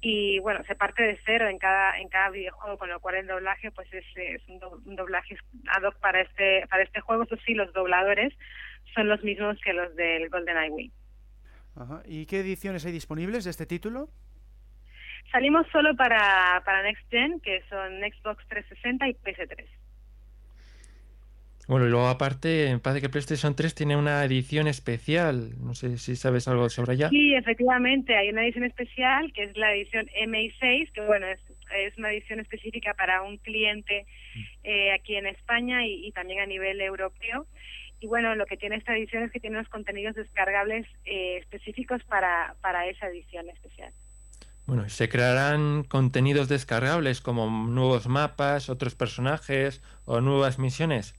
[0.00, 3.26] y bueno, se parte de cero en cada en cada videojuego, con lo cual el
[3.26, 7.24] doblaje pues es, es un, do, un, doblaje ad hoc para este para este juego.
[7.24, 8.32] Eso sí, los dobladores
[8.94, 10.92] son los mismos que los del GoldenEye Wii.
[11.74, 12.02] Ajá.
[12.06, 14.10] ¿Y qué ediciones hay disponibles de este título?
[15.32, 19.66] Salimos solo para, para Next Gen, que son Xbox 360 y PS3.
[21.68, 25.52] Bueno, y luego aparte, parece que PlayStation 3 tiene una edición especial.
[25.58, 27.08] No sé si sabes algo sobre ella.
[27.08, 31.40] Sí, efectivamente, hay una edición especial que es la edición MI6, que bueno, es,
[31.74, 34.04] es una edición específica para un cliente
[34.64, 37.46] eh, aquí en España y, y, también a nivel europeo.
[38.00, 42.02] Y bueno, lo que tiene esta edición es que tiene unos contenidos descargables eh, específicos
[42.04, 43.92] para, para esa edición especial.
[44.72, 51.14] Bueno, ¿se crearán contenidos descargables como nuevos mapas, otros personajes o nuevas misiones?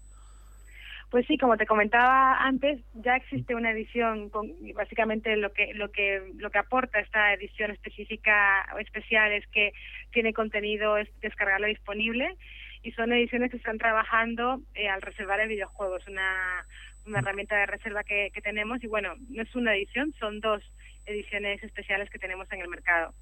[1.11, 5.91] Pues sí, como te comentaba antes, ya existe una edición con básicamente lo que lo
[5.91, 9.73] que lo que aporta esta edición específica o especial es que
[10.09, 12.35] tiene contenido descargable disponible
[12.81, 16.65] y son ediciones que están trabajando eh, al reservar el videojuego, es una
[17.05, 20.63] una herramienta de reserva que, que tenemos y bueno, no es una edición, son dos
[21.05, 23.13] ediciones especiales que tenemos en el mercado.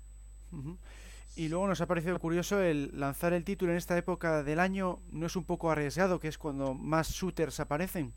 [1.35, 4.99] Y luego nos ha parecido curioso el lanzar el título en esta época del año,
[5.11, 8.13] ¿no es un poco arriesgado, que es cuando más shooters aparecen?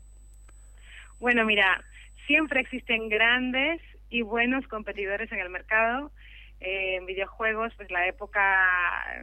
[1.19, 1.83] Bueno, mira,
[2.27, 6.11] siempre existen grandes y buenos competidores en el mercado.
[6.59, 8.41] Eh, en videojuegos, pues la época,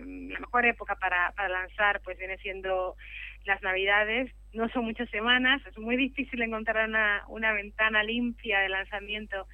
[0.00, 2.96] la mejor época para, para lanzar, pues viene siendo
[3.44, 4.30] las navidades.
[4.52, 9.46] No son muchas semanas, es muy difícil encontrar una, una ventana limpia de lanzamiento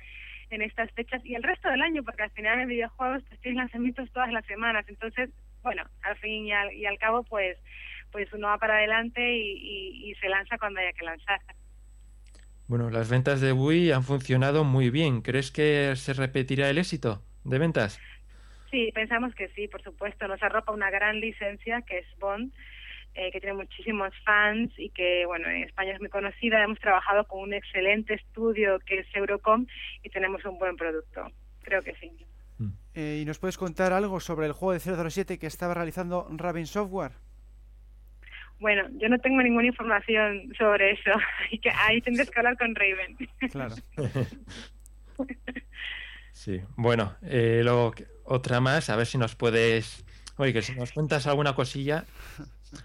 [0.51, 3.59] en estas fechas y el resto del año, porque al final en videojuegos pues, tienes
[3.59, 4.85] lanzamientos todas las semanas.
[4.89, 5.31] Entonces,
[5.63, 7.57] bueno, al fin y al, y al cabo, pues
[8.11, 11.41] pues uno va para adelante y, y se lanza cuando haya que lanzar.
[12.67, 15.23] Bueno, las ventas de Wii han funcionado muy bien.
[15.23, 18.01] ¿Crees que se repetirá el éxito de ventas?
[18.71, 20.29] Sí, pensamos que sí, por supuesto.
[20.29, 22.53] Nos arropa una gran licencia que es Bond
[23.19, 26.63] eh, que tiene muchísimos fans y que, bueno, en España es muy conocida.
[26.63, 29.67] Hemos trabajado con un excelente estudio que es Eurocom
[30.05, 31.29] y tenemos un buen producto.
[31.63, 32.13] Creo que sí.
[32.59, 32.69] Mm.
[32.95, 36.69] Eh, ¿Y nos puedes contar algo sobre el juego de 007 que estaba realizando Raven
[36.69, 37.11] Software?
[38.61, 41.11] Bueno, yo no tengo ninguna información sobre eso,
[41.51, 43.17] y que ahí tendrás que hablar con Raven.
[43.51, 43.75] Claro.
[46.33, 50.05] sí, bueno, eh, luego otra más, a ver si nos puedes,
[50.37, 52.05] oye, que si nos cuentas alguna cosilla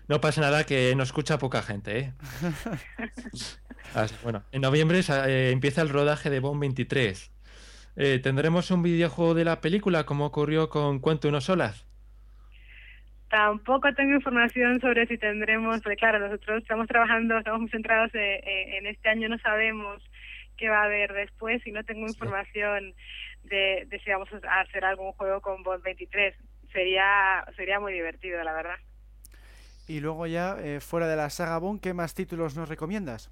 [0.08, 2.13] no pasa nada que no escucha poca gente, ¿eh?
[4.24, 7.32] bueno, en noviembre eh, empieza el rodaje de Bond 23.
[7.96, 11.88] Eh, ¿Tendremos un videojuego de la película como ocurrió con Cuento unos olas?
[13.30, 18.86] Tampoco tengo información sobre si tendremos, porque claro, nosotros estamos trabajando, estamos muy centrados en
[18.86, 20.04] este año, no sabemos
[20.56, 22.93] qué va a haber después y no tengo información
[23.43, 26.36] de, de si vamos a hacer algún juego con Bond 23.
[26.72, 28.78] Sería, sería muy divertido, la verdad.
[29.88, 33.32] Y luego ya, eh, fuera de la saga Bond, ¿qué más títulos nos recomiendas?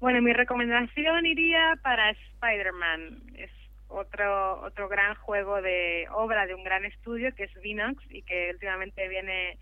[0.00, 3.22] Bueno, mi recomendación iría para Spider-Man.
[3.36, 3.50] Es
[3.88, 8.50] otro otro gran juego de obra de un gran estudio que es Vinox y que
[8.50, 9.58] últimamente viene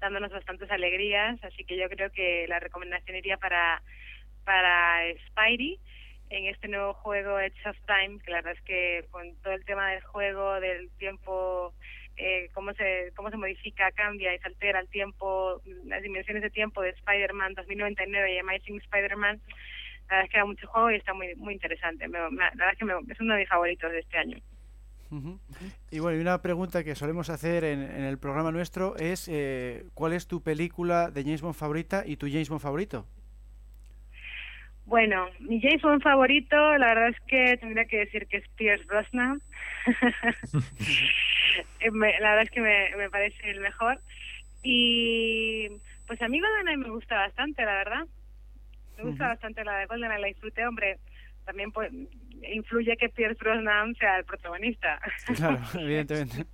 [0.00, 3.82] dándonos bastantes alegrías, así que yo creo que la recomendación iría para
[4.44, 5.78] para Spidey
[6.30, 9.64] en este nuevo juego Edge of Time, que la verdad es que con todo el
[9.64, 11.72] tema del juego, del tiempo
[12.16, 16.50] eh, cómo se cómo se modifica, cambia y se altera el tiempo, las dimensiones de
[16.50, 19.40] tiempo de Spider-Man 2099 y Amazing Spider-Man.
[20.08, 22.08] La verdad es que era mucho juego y está muy muy interesante.
[22.08, 24.38] la verdad es que es uno de mis favoritos de este año.
[25.90, 30.12] Y bueno, y una pregunta que solemos hacer en, el programa nuestro es eh, ¿cuál
[30.12, 33.06] es tu película de James Bond favorita y tu James Bond favorito?
[34.86, 38.84] Bueno, mi James Bond favorito, la verdad es que tendría que decir que es Pierce
[38.84, 39.42] Brosnan.
[41.80, 44.00] La verdad es que me, parece el mejor.
[44.62, 45.68] Y
[46.06, 48.06] pues a mí GoldenEye me gusta bastante, la verdad.
[48.96, 50.98] Me gusta bastante la de GoldenEye, la disfruté, hombre.
[51.44, 51.92] También pues
[52.42, 55.00] influye que Pierce Brosnan sea el protagonista.
[55.36, 56.46] Claro, evidentemente.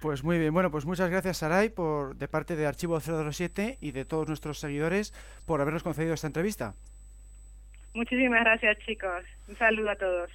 [0.00, 3.92] Pues muy bien, bueno, pues muchas gracias Saray por de parte de Archivo 007 y
[3.92, 5.12] de todos nuestros seguidores
[5.44, 6.74] por habernos concedido esta entrevista.
[7.92, 10.30] Muchísimas gracias chicos, un saludo a todos.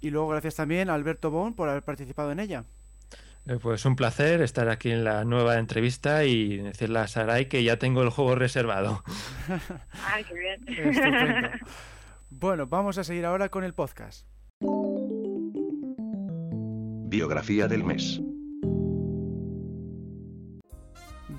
[0.00, 2.64] Y luego gracias también a Alberto Bon por haber participado en ella.
[3.46, 7.64] Eh, pues un placer estar aquí en la nueva entrevista y decirle a Saray que
[7.64, 9.02] ya tengo el juego reservado.
[10.12, 11.50] Ay, qué bien.
[12.32, 14.24] Bueno, vamos a seguir ahora con el podcast.
[17.10, 18.22] Biografía del mes.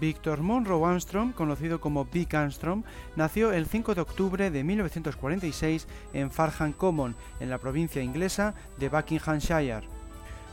[0.01, 2.83] Victor Monroe Armstrong, conocido como Vic Armstrong,
[3.15, 8.89] nació el 5 de octubre de 1946 en Farham Common, en la provincia inglesa de
[8.89, 9.87] Buckinghamshire.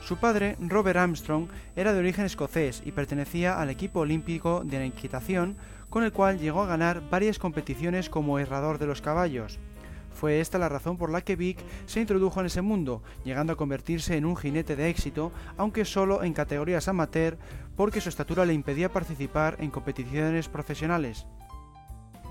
[0.05, 4.85] Su padre, Robert Armstrong, era de origen escocés y pertenecía al equipo olímpico de la
[4.85, 5.57] equitación,
[5.89, 9.59] con el cual llegó a ganar varias competiciones como herrador de los caballos.
[10.19, 13.57] Fue esta la razón por la que Vic se introdujo en ese mundo, llegando a
[13.57, 17.39] convertirse en un jinete de éxito, aunque solo en categorías amateur,
[17.77, 21.29] porque su estatura le impedía participar en competiciones profesionales.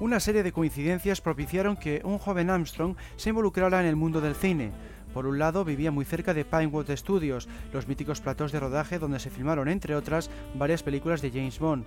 [0.01, 4.35] Una serie de coincidencias propiciaron que un joven Armstrong se involucrara en el mundo del
[4.35, 4.71] cine.
[5.13, 9.21] Por un lado, vivía muy cerca de Pinewood Studios, los míticos platós de rodaje donde
[9.21, 11.85] se filmaron, entre otras, varias películas de James Bond.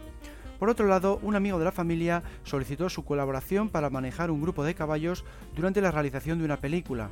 [0.61, 4.63] Por otro lado, un amigo de la familia solicitó su colaboración para manejar un grupo
[4.63, 5.25] de caballos
[5.57, 7.09] durante la realización de una película.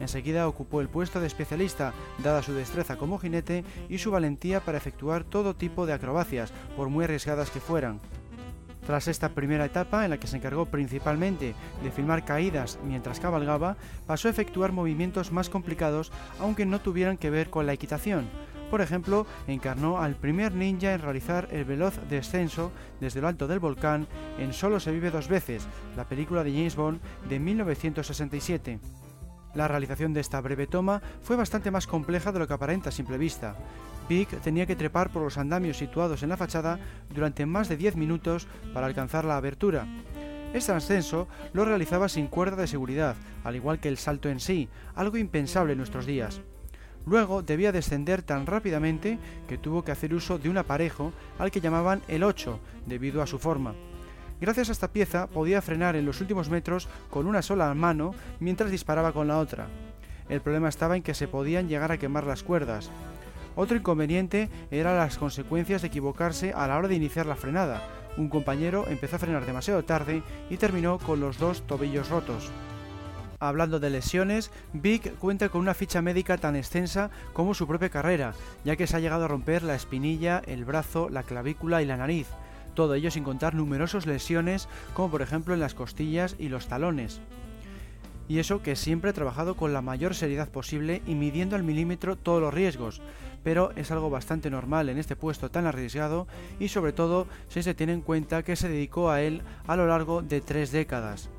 [0.00, 4.76] Enseguida ocupó el puesto de especialista, dada su destreza como jinete y su valentía para
[4.76, 8.00] efectuar todo tipo de acrobacias, por muy arriesgadas que fueran.
[8.86, 13.78] Tras esta primera etapa, en la que se encargó principalmente de filmar caídas mientras cabalgaba,
[14.06, 18.28] pasó a efectuar movimientos más complicados aunque no tuvieran que ver con la equitación,
[18.70, 23.58] por ejemplo, encarnó al primer ninja en realizar el veloz descenso desde lo alto del
[23.58, 24.06] volcán
[24.38, 28.78] en Solo se vive dos veces, la película de James Bond de 1967.
[29.54, 32.92] La realización de esta breve toma fue bastante más compleja de lo que aparenta a
[32.92, 33.56] simple vista.
[34.08, 36.78] Vic tenía que trepar por los andamios situados en la fachada
[37.12, 39.86] durante más de 10 minutos para alcanzar la abertura.
[40.52, 44.68] Este ascenso lo realizaba sin cuerda de seguridad, al igual que el salto en sí,
[44.94, 46.40] algo impensable en nuestros días.
[47.06, 51.60] Luego debía descender tan rápidamente que tuvo que hacer uso de un aparejo al que
[51.60, 53.74] llamaban el 8 debido a su forma.
[54.40, 58.70] Gracias a esta pieza podía frenar en los últimos metros con una sola mano mientras
[58.70, 59.68] disparaba con la otra.
[60.28, 62.90] El problema estaba en que se podían llegar a quemar las cuerdas.
[63.56, 67.82] Otro inconveniente era las consecuencias de equivocarse a la hora de iniciar la frenada.
[68.16, 72.50] Un compañero empezó a frenar demasiado tarde y terminó con los dos tobillos rotos.
[73.42, 78.34] Hablando de lesiones, Vic cuenta con una ficha médica tan extensa como su propia carrera,
[78.66, 81.96] ya que se ha llegado a romper la espinilla, el brazo, la clavícula y la
[81.96, 82.26] nariz.
[82.74, 87.22] Todo ello sin contar numerosas lesiones, como por ejemplo en las costillas y los talones.
[88.28, 92.16] Y eso que siempre ha trabajado con la mayor seriedad posible y midiendo al milímetro
[92.16, 93.00] todos los riesgos,
[93.42, 96.28] pero es algo bastante normal en este puesto tan arriesgado
[96.60, 99.86] y sobre todo si se tiene en cuenta que se dedicó a él a lo
[99.86, 101.30] largo de tres décadas.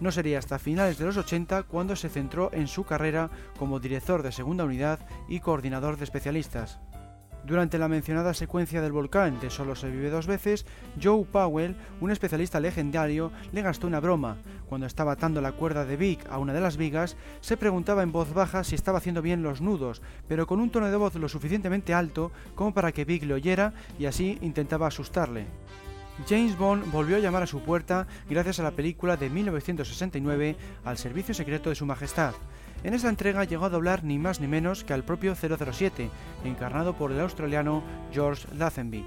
[0.00, 4.22] No sería hasta finales de los 80 cuando se centró en su carrera como director
[4.22, 6.78] de segunda unidad y coordinador de especialistas.
[7.48, 10.66] Durante la mencionada secuencia del volcán de Solo se vive dos veces,
[11.02, 14.36] Joe Powell, un especialista legendario, le gastó una broma.
[14.68, 18.12] Cuando estaba atando la cuerda de Vic a una de las vigas, se preguntaba en
[18.12, 21.28] voz baja si estaba haciendo bien los nudos, pero con un tono de voz lo
[21.28, 25.46] suficientemente alto como para que Vic le oyera y así intentaba asustarle.
[26.26, 30.98] James Bond volvió a llamar a su puerta gracias a la película de 1969 Al
[30.98, 32.34] Servicio Secreto de Su Majestad.
[32.82, 36.10] En esa entrega llegó a doblar ni más ni menos que al propio 007,
[36.44, 39.04] encarnado por el australiano George Lazenby.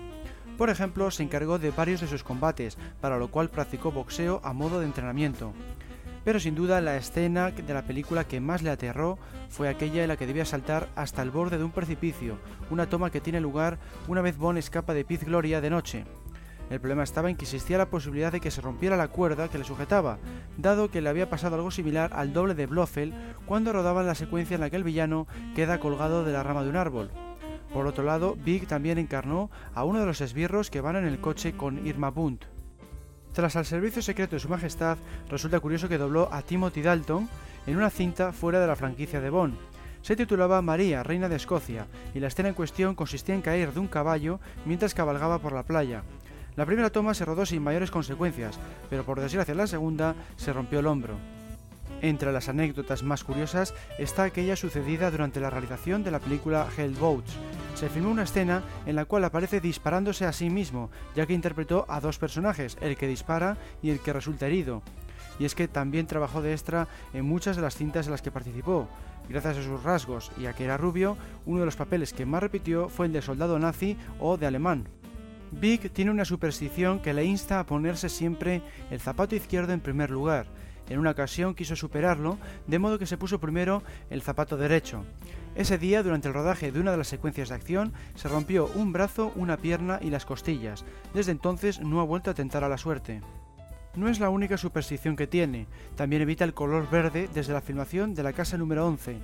[0.58, 4.54] Por ejemplo, se encargó de varios de sus combates, para lo cual practicó boxeo a
[4.54, 5.54] modo de entrenamiento.
[6.24, 9.18] Pero sin duda la escena de la película que más le aterró
[9.50, 12.38] fue aquella en la que debía saltar hasta el borde de un precipicio,
[12.70, 16.06] una toma que tiene lugar una vez Bond escapa de Piz Gloria de noche.
[16.72, 19.58] El problema estaba en que existía la posibilidad de que se rompiera la cuerda que
[19.58, 20.20] le sujetaba,
[20.58, 23.14] dado que le había pasado algo similar al doble de Blofeld
[23.46, 26.70] cuando rodaban la secuencia en la que el villano queda colgado de la rama de
[26.70, 27.12] un árbol.
[27.74, 31.20] Por otro lado, Big también encarnó a uno de los esbirros que van en el
[31.20, 32.46] coche con Irma Bunt.
[33.34, 34.98] Tras al servicio secreto de su majestad,
[35.30, 37.28] resulta curioso que dobló a Timothy Dalton
[37.68, 39.58] en una cinta fuera de la franquicia de Bond.
[40.02, 43.82] Se titulaba María, reina de Escocia, y la escena en cuestión consistía en caer de
[43.82, 46.04] un caballo mientras cabalgaba por la playa.
[46.56, 48.60] La primera toma se rodó sin mayores consecuencias,
[48.90, 51.16] pero por desgracia la segunda se rompió el hombro.
[52.02, 57.38] Entre las anécdotas más curiosas está aquella sucedida durante la realización de la película Hellboats.
[57.76, 61.86] Se filmó una escena en la cual aparece disparándose a sí mismo, ya que interpretó
[61.88, 64.82] a dos personajes, el que dispara y el que resulta herido.
[65.40, 68.32] Y es que también trabajó de extra en muchas de las cintas en las que
[68.32, 68.88] participó.
[69.30, 72.42] Gracias a sus rasgos y a que era rubio, uno de los papeles que más
[72.42, 74.88] repitió fue el de soldado nazi o de alemán.
[75.52, 80.10] Vic tiene una superstición que le insta a ponerse siempre el zapato izquierdo en primer
[80.10, 80.48] lugar.
[80.90, 82.38] En una ocasión quiso superarlo,
[82.68, 85.06] de modo que se puso primero el zapato derecho.
[85.56, 88.94] Ese día, durante el rodaje de una de las secuencias de acción, se rompió un
[88.94, 90.86] brazo, una pierna y las costillas.
[91.14, 93.22] Desde entonces no ha vuelto a tentar a la suerte.
[93.94, 98.14] No es la única superstición que tiene, también evita el color verde desde la filmación
[98.14, 99.20] de la casa número 11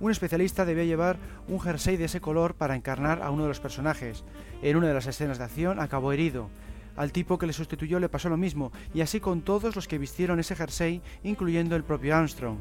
[0.00, 3.60] un especialista debía llevar un jersey de ese color para encarnar a uno de los
[3.60, 4.24] personajes.
[4.62, 6.48] En una de las escenas de acción acabó herido.
[6.96, 9.98] Al tipo que le sustituyó le pasó lo mismo, y así con todos los que
[9.98, 12.58] vistieron ese jersey, incluyendo el propio Armstrong.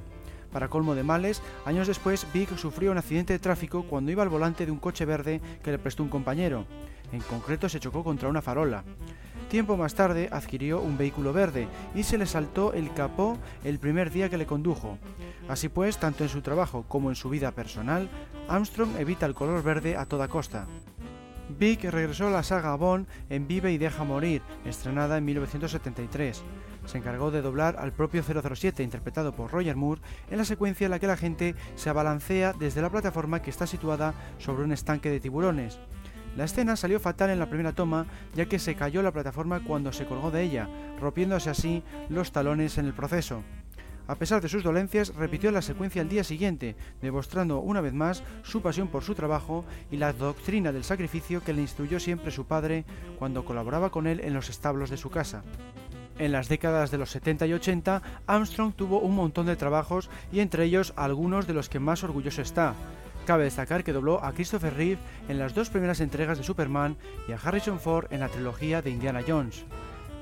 [0.51, 4.29] Para colmo de males, años después Vic sufrió un accidente de tráfico cuando iba al
[4.29, 6.65] volante de un coche verde que le prestó un compañero.
[7.11, 8.83] En concreto se chocó contra una farola.
[9.49, 14.11] Tiempo más tarde adquirió un vehículo verde y se le saltó el capó el primer
[14.11, 14.97] día que le condujo.
[15.47, 18.09] Así pues, tanto en su trabajo como en su vida personal,
[18.49, 20.67] Armstrong evita el color verde a toda costa.
[21.57, 26.43] Vic regresó a la saga Bond en Vive y Deja Morir, estrenada en 1973.
[26.85, 30.91] Se encargó de doblar al propio 007, interpretado por Roger Moore, en la secuencia en
[30.91, 35.09] la que la gente se abalancea desde la plataforma que está situada sobre un estanque
[35.09, 35.79] de tiburones.
[36.37, 39.91] La escena salió fatal en la primera toma, ya que se cayó la plataforma cuando
[39.91, 40.69] se colgó de ella,
[41.01, 43.41] rompiéndose así los talones en el proceso.
[44.07, 48.21] A pesar de sus dolencias, repitió la secuencia al día siguiente, demostrando una vez más
[48.43, 52.45] su pasión por su trabajo y la doctrina del sacrificio que le instruyó siempre su
[52.45, 52.85] padre
[53.17, 55.41] cuando colaboraba con él en los establos de su casa.
[56.19, 60.41] En las décadas de los 70 y 80, Armstrong tuvo un montón de trabajos y
[60.41, 62.75] entre ellos algunos de los que más orgulloso está,
[63.27, 66.95] Cabe destacar que dobló a Christopher Reeve en las dos primeras entregas de Superman
[67.27, 69.65] y a Harrison Ford en la trilogía de Indiana Jones.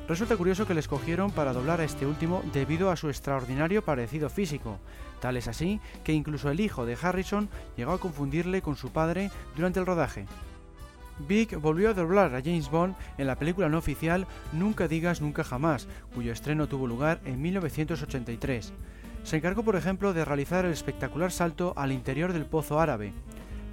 [0.07, 4.27] Resulta curioso que le escogieron para doblar a este último debido a su extraordinario parecido
[4.31, 4.79] físico.
[5.21, 7.47] Tal es así que incluso el hijo de Harrison
[7.77, 10.25] llegó a confundirle con su padre durante el rodaje.
[11.27, 15.43] Vic volvió a doblar a James Bond en la película no oficial Nunca digas nunca
[15.43, 18.73] jamás, cuyo estreno tuvo lugar en 1983.
[19.25, 23.11] Se encargó, por ejemplo, de realizar el espectacular salto al interior del Pozo Árabe.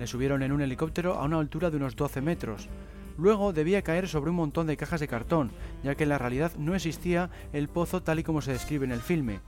[0.01, 2.71] Le subieron en un helicóptero a una altura de unos 12 metros.
[3.19, 5.53] Luego debía caer sobre un montón de cajas de cartón,
[5.85, 8.93] ya que en la realidad no existía el pozo tal y como se describe en
[8.93, 9.41] el filme.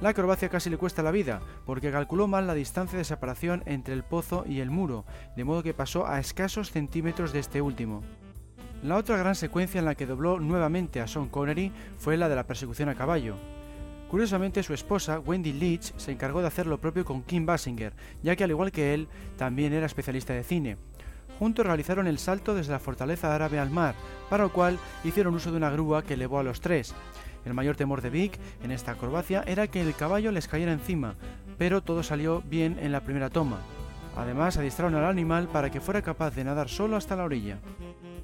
[0.00, 3.92] La acrobacia casi le cuesta la vida, porque calculó mal la distancia de separación entre
[3.92, 5.04] el pozo y el muro,
[5.36, 8.02] de modo que pasó a escasos centímetros de este último.
[8.82, 12.36] La otra gran secuencia en la que dobló nuevamente a Sean Connery fue la de
[12.36, 13.36] la persecución a caballo.
[14.12, 18.36] Curiosamente, su esposa, Wendy Leach, se encargó de hacer lo propio con Kim Basinger, ya
[18.36, 19.08] que al igual que él,
[19.38, 20.76] también era especialista de cine.
[21.38, 23.94] Juntos realizaron el salto desde la fortaleza árabe al mar,
[24.28, 26.94] para lo cual hicieron uso de una grúa que elevó a los tres.
[27.46, 31.14] El mayor temor de Vic en esta acrobacia era que el caballo les cayera encima,
[31.56, 33.60] pero todo salió bien en la primera toma.
[34.14, 37.60] Además, adiestraron al animal para que fuera capaz de nadar solo hasta la orilla.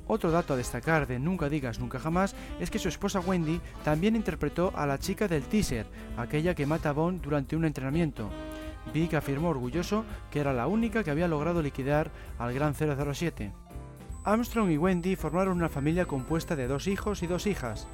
[0.09, 4.17] Otro dato a destacar de Nunca digas nunca jamás es que su esposa Wendy también
[4.17, 5.87] interpretó a la chica del teaser,
[6.17, 8.31] aquella que mata a Bond durante un entrenamiento.
[8.95, 13.53] Vic afirmó orgulloso que era la única que había logrado liquidar al Gran 007.
[14.25, 17.87] Armstrong y Wendy formaron una familia compuesta de dos hijos y dos hijas.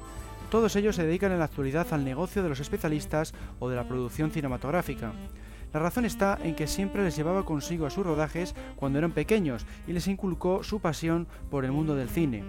[0.49, 3.87] Todos ellos se dedican en la actualidad al negocio de los especialistas o de la
[3.87, 5.11] producción cinematográfica.
[5.75, 9.65] La razón está en que siempre les llevaba consigo a sus rodajes cuando eran pequeños
[9.85, 12.45] y les inculcó su pasión por el mundo del cine.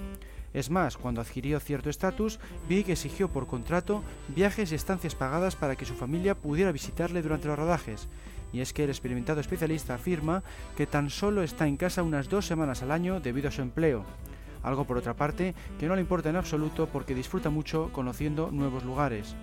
[0.55, 5.75] Es más, cuando adquirió cierto estatus, Big exigió por contrato viajes y estancias pagadas para
[5.75, 8.07] que su familia pudiera visitarle durante los rodajes.
[8.53, 10.45] Y es que el experimentado especialista afirma
[10.77, 14.05] que tan solo está en casa unas dos semanas al año debido a su empleo
[14.63, 18.85] algo por otra parte que no le importa en absoluto porque disfruta mucho conociendo nuevos
[18.85, 19.37] lugares.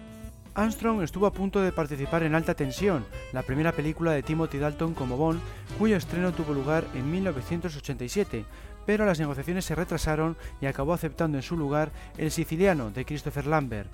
[0.55, 4.93] Armstrong estuvo a punto de participar en Alta Tensión, la primera película de Timothy Dalton
[4.93, 5.41] como Bond,
[5.79, 8.45] cuyo estreno tuvo lugar en 1987,
[8.85, 13.47] pero las negociaciones se retrasaron y acabó aceptando en su lugar El Siciliano de Christopher
[13.47, 13.91] Lambert.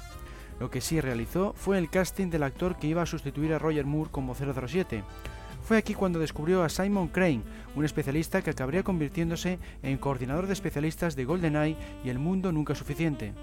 [0.59, 3.85] Lo que sí realizó fue el casting del actor que iba a sustituir a Roger
[3.85, 5.03] Moore como 007.
[5.63, 7.43] Fue aquí cuando descubrió a Simon Crane,
[7.75, 12.75] un especialista que acabaría convirtiéndose en coordinador de especialistas de GoldenEye y El Mundo Nunca
[12.75, 13.33] Suficiente.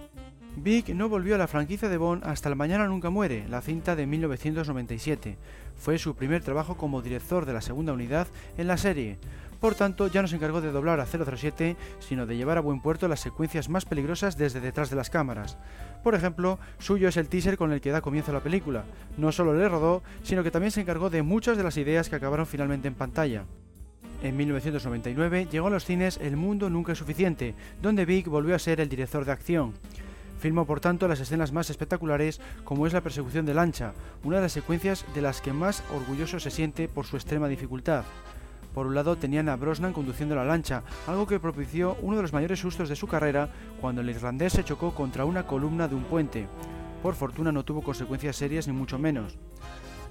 [0.56, 3.94] Vic no volvió a la franquicia de Bond hasta El Mañana Nunca Muere, la cinta
[3.94, 5.36] de 1997.
[5.76, 8.26] Fue su primer trabajo como director de la segunda unidad
[8.56, 9.18] en la serie.
[9.60, 12.80] Por tanto, ya no se encargó de doblar a 007, sino de llevar a buen
[12.80, 15.58] puerto las secuencias más peligrosas desde detrás de las cámaras.
[16.02, 18.84] Por ejemplo, suyo es el teaser con el que da comienzo la película.
[19.18, 22.16] No solo le rodó, sino que también se encargó de muchas de las ideas que
[22.16, 23.44] acabaron finalmente en pantalla.
[24.22, 28.58] En 1999 llegó a los cines El Mundo Nunca es Suficiente, donde Vic volvió a
[28.58, 29.74] ser el director de acción.
[30.38, 34.42] Filmó por tanto las escenas más espectaculares como es la persecución de lancha, una de
[34.42, 38.04] las secuencias de las que más orgulloso se siente por su extrema dificultad.
[38.74, 42.34] Por un lado tenían a Brosnan conduciendo la lancha, algo que propició uno de los
[42.34, 43.48] mayores sustos de su carrera
[43.80, 46.46] cuando el irlandés se chocó contra una columna de un puente.
[47.02, 49.38] Por fortuna no tuvo consecuencias serias ni mucho menos.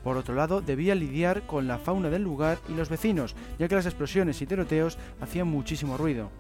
[0.03, 3.75] Por otro lado, debía lidiar con la fauna del lugar y los vecinos, ya que
[3.75, 6.31] las explosiones y tiroteos hacían muchísimo ruido.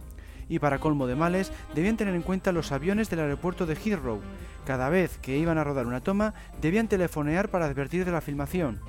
[0.47, 4.21] Y para colmo de males, debían tener en cuenta los aviones del aeropuerto de Heathrow.
[4.65, 8.79] Cada vez que iban a rodar una toma, debían telefonear para advertir de la filmación.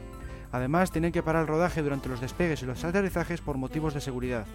[0.52, 4.00] Además, tenían que parar el rodaje durante los despegues y los aterrizajes por motivos de
[4.00, 4.46] seguridad.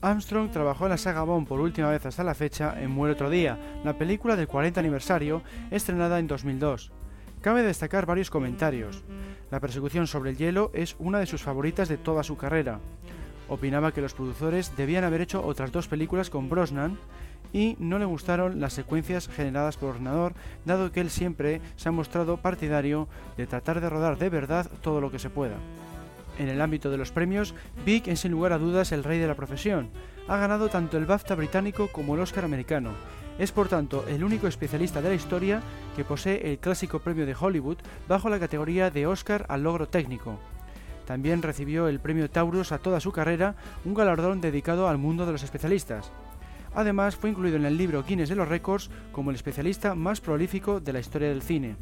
[0.00, 3.30] Armstrong trabajó en la saga Bond por última vez hasta la fecha en Muere otro
[3.30, 6.92] día, la película del 40 aniversario, estrenada en 2002.
[7.40, 9.04] Cabe destacar varios comentarios.
[9.50, 12.80] La persecución sobre el hielo es una de sus favoritas de toda su carrera.
[13.48, 16.98] Opinaba que los productores debían haber hecho otras dos películas con Brosnan
[17.52, 20.34] y no le gustaron las secuencias generadas por ordenador,
[20.64, 25.00] dado que él siempre se ha mostrado partidario de tratar de rodar de verdad todo
[25.00, 25.56] lo que se pueda.
[26.38, 29.26] En el ámbito de los premios, Vic es sin lugar a dudas el rey de
[29.26, 29.90] la profesión.
[30.28, 32.92] Ha ganado tanto el BAFTA británico como el Oscar americano.
[33.38, 35.62] Es por tanto el único especialista de la historia
[35.96, 40.38] que posee el clásico premio de Hollywood bajo la categoría de Oscar al logro técnico.
[41.08, 43.56] También recibió el premio Taurus a toda su carrera,
[43.86, 46.12] un galardón dedicado al mundo de los especialistas.
[46.74, 50.80] Además, fue incluido en el libro Guinness de los Récords como el especialista más prolífico
[50.80, 51.76] de la historia del cine.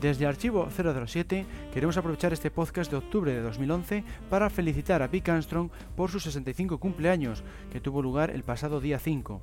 [0.00, 5.28] Desde Archivo 007 queremos aprovechar este podcast de octubre de 2011 para felicitar a Vic
[5.28, 9.40] Armstrong por su 65 cumpleaños, que tuvo lugar el pasado día 5.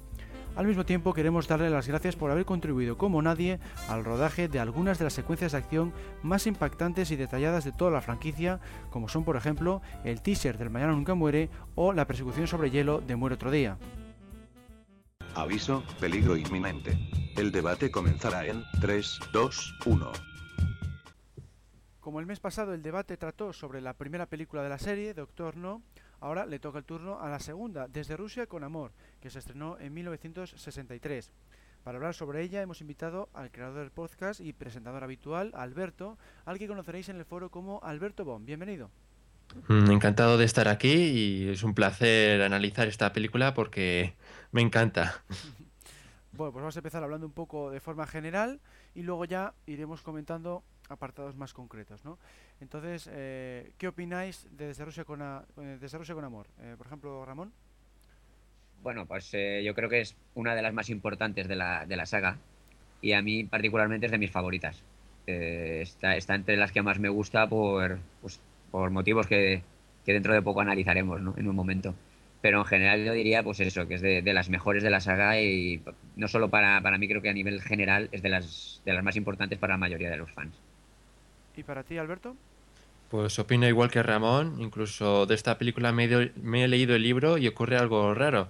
[0.56, 4.60] Al mismo tiempo queremos darle las gracias por haber contribuido como nadie al rodaje de
[4.60, 8.60] algunas de las secuencias de acción más impactantes y detalladas de toda la franquicia,
[8.92, 13.02] como son por ejemplo el teaser del Mañana Nunca Muere o la persecución sobre hielo
[13.02, 13.80] de Muere otro día.
[15.34, 17.00] Aviso, peligro inminente.
[17.36, 20.12] El debate comenzará en 3, 2, 1.
[22.00, 25.58] Como el mes pasado el debate trató sobre la primera película de la serie, Doctor
[25.58, 25.82] No,
[26.20, 28.92] ahora le toca el turno a la segunda, Desde Rusia con Amor,
[29.24, 31.32] que se estrenó en 1963.
[31.86, 36.60] Para hablar sobre ella hemos invitado al creador del podcast y presentador habitual, Alberto, al
[36.60, 38.46] que conoceréis en el foro como Alberto Bon.
[38.46, 38.92] Bienvenido.
[39.70, 44.14] Mm, Encantado de estar aquí y es un placer analizar esta película porque
[44.52, 45.24] me encanta.
[46.36, 48.60] Bueno, pues vamos a empezar hablando un poco de forma general
[48.96, 52.18] y luego ya iremos comentando apartados más concretos, ¿no?
[52.60, 56.48] Entonces, eh, ¿qué opináis de Rusia con, a- eh, Rusia con Amor?
[56.58, 57.54] Eh, por ejemplo, Ramón.
[58.84, 61.96] Bueno, pues eh, yo creo que es una de las más importantes de la, de
[61.96, 62.38] la saga
[63.02, 64.84] y a mí particularmente es de mis favoritas.
[65.26, 69.64] Eh, está, está entre las que más me gusta por, pues, por motivos que,
[70.06, 71.34] que dentro de poco analizaremos ¿no?
[71.38, 71.96] en un momento.
[72.42, 75.00] Pero en general yo diría pues eso, que es de, de las mejores de la
[75.00, 75.82] saga y
[76.18, 79.04] no solo para, para mí, creo que a nivel general es de las, de las
[79.04, 80.54] más importantes para la mayoría de los fans.
[81.56, 82.36] ¿Y para ti, Alberto?
[83.14, 86.96] Pues opino igual que Ramón, incluso de esta película me he, dio- me he leído
[86.96, 88.50] el libro y ocurre algo raro,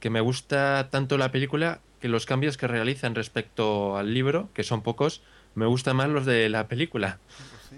[0.00, 4.64] que me gusta tanto la película que los cambios que realizan respecto al libro, que
[4.64, 5.22] son pocos,
[5.54, 7.20] me gustan más los de la película.
[7.50, 7.76] Pues sí.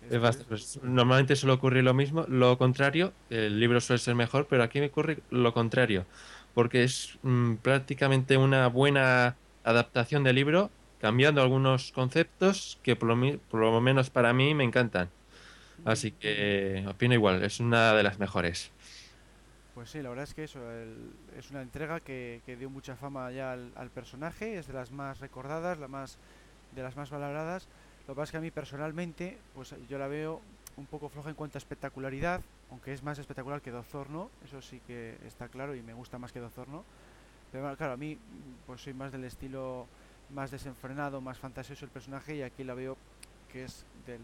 [0.00, 4.46] Es bast- pues, normalmente suele ocurrir lo mismo, lo contrario, el libro suele ser mejor,
[4.48, 6.06] pero aquí me ocurre lo contrario,
[6.54, 13.38] porque es mm, prácticamente una buena adaptación del libro, cambiando algunos conceptos que por lo,
[13.48, 15.10] por lo menos para mí me encantan.
[15.84, 18.70] Así que opino igual, es una de las mejores.
[19.74, 22.96] Pues sí, la verdad es que eso, el- es una entrega que, que dio mucha
[22.96, 26.18] fama ya al, personaje, es de las más recordadas, la más,
[26.74, 27.68] de las más valoradas.
[28.06, 30.40] Lo que pasa es que a mí personalmente, pues yo la veo
[30.76, 34.80] un poco floja en cuanto a espectacularidad, aunque es más espectacular que Dozorno, eso sí
[34.86, 36.84] que está claro y me gusta más que Dozorno.
[37.52, 38.18] Pero claro, a mí
[38.66, 39.86] pues soy más del estilo
[40.30, 42.96] más desenfrenado, más fantasioso el personaje y aquí la veo
[43.52, 44.20] que es del,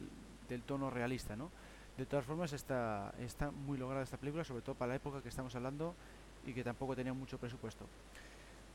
[0.49, 1.51] del tono realista, ¿no?
[1.97, 5.29] De todas formas, está, está muy lograda esta película, sobre todo para la época que
[5.29, 5.95] estamos hablando
[6.47, 7.87] y que tampoco tenía mucho presupuesto.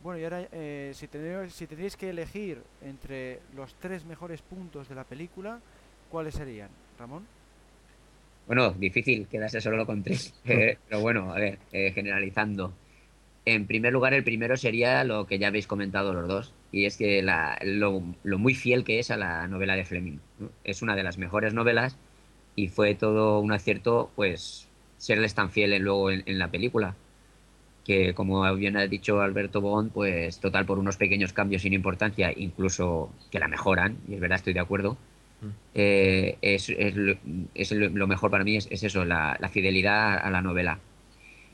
[0.02, 4.96] Bueno, y ahora, eh, si, tendríais, si que elegir entre los tres mejores puntos de
[4.96, 5.60] la película,
[6.10, 6.70] ¿cuáles serían?
[6.98, 7.26] Ramón.
[8.48, 10.34] Bueno, difícil quedarse solo con tres.
[10.46, 12.74] Eh, pero bueno, a ver, eh, generalizando.
[13.46, 16.98] En primer lugar, el primero sería lo que ya habéis comentado los dos, y es
[16.98, 20.20] que la- lo, lo muy fiel que es a la novela de Fleming.
[20.40, 20.50] ¿no?
[20.64, 21.98] Es una de las mejores novelas
[22.56, 24.68] y fue todo un acierto, pues,
[24.98, 26.96] serles tan fiel en- luego en, en la película.
[27.86, 32.32] Que, como bien ha dicho Alberto Bond, pues, total, por unos pequeños cambios sin importancia,
[32.36, 34.98] incluso que la mejoran, y es verdad, estoy de acuerdo,
[35.74, 37.16] eh, es, es lo,
[37.56, 40.80] es lo- lo mejor para mí es, es eso, la, la fidelidad a la novela.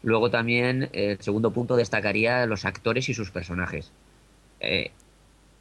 [0.10, 3.92] Luego también, eh, el segundo punto, destacaría los actores y sus personajes.
[4.60, 4.92] Eh,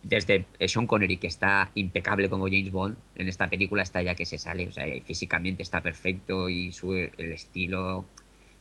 [0.03, 4.15] desde eh, Sean Connery, que está impecable como James Bond, en esta película está ya
[4.17, 8.07] que se sale, o sea, físicamente está perfecto y su, el estilo...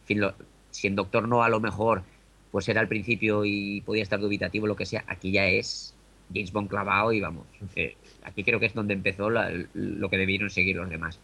[0.01, 0.35] En fin, lo-
[0.71, 2.03] si en Doctor No a lo mejor
[2.51, 5.95] pues era al principio y podía estar dubitativo, lo que sea, aquí ya es
[6.33, 7.47] James Bond clavado y vamos.
[7.75, 11.19] eh, aquí creo que es donde empezó la- lo que debieron seguir los demás.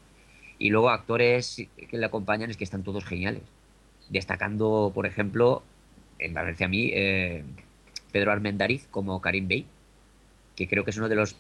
[0.60, 1.56] Y luego actores
[1.90, 3.44] que le acompañan es que están todos geniales.
[4.10, 5.64] Destacando, por ejemplo,
[6.20, 7.44] en parece a mí, eh,
[8.12, 9.66] Pedro Armendariz como Karim Bey,
[10.56, 11.36] que creo que es uno de los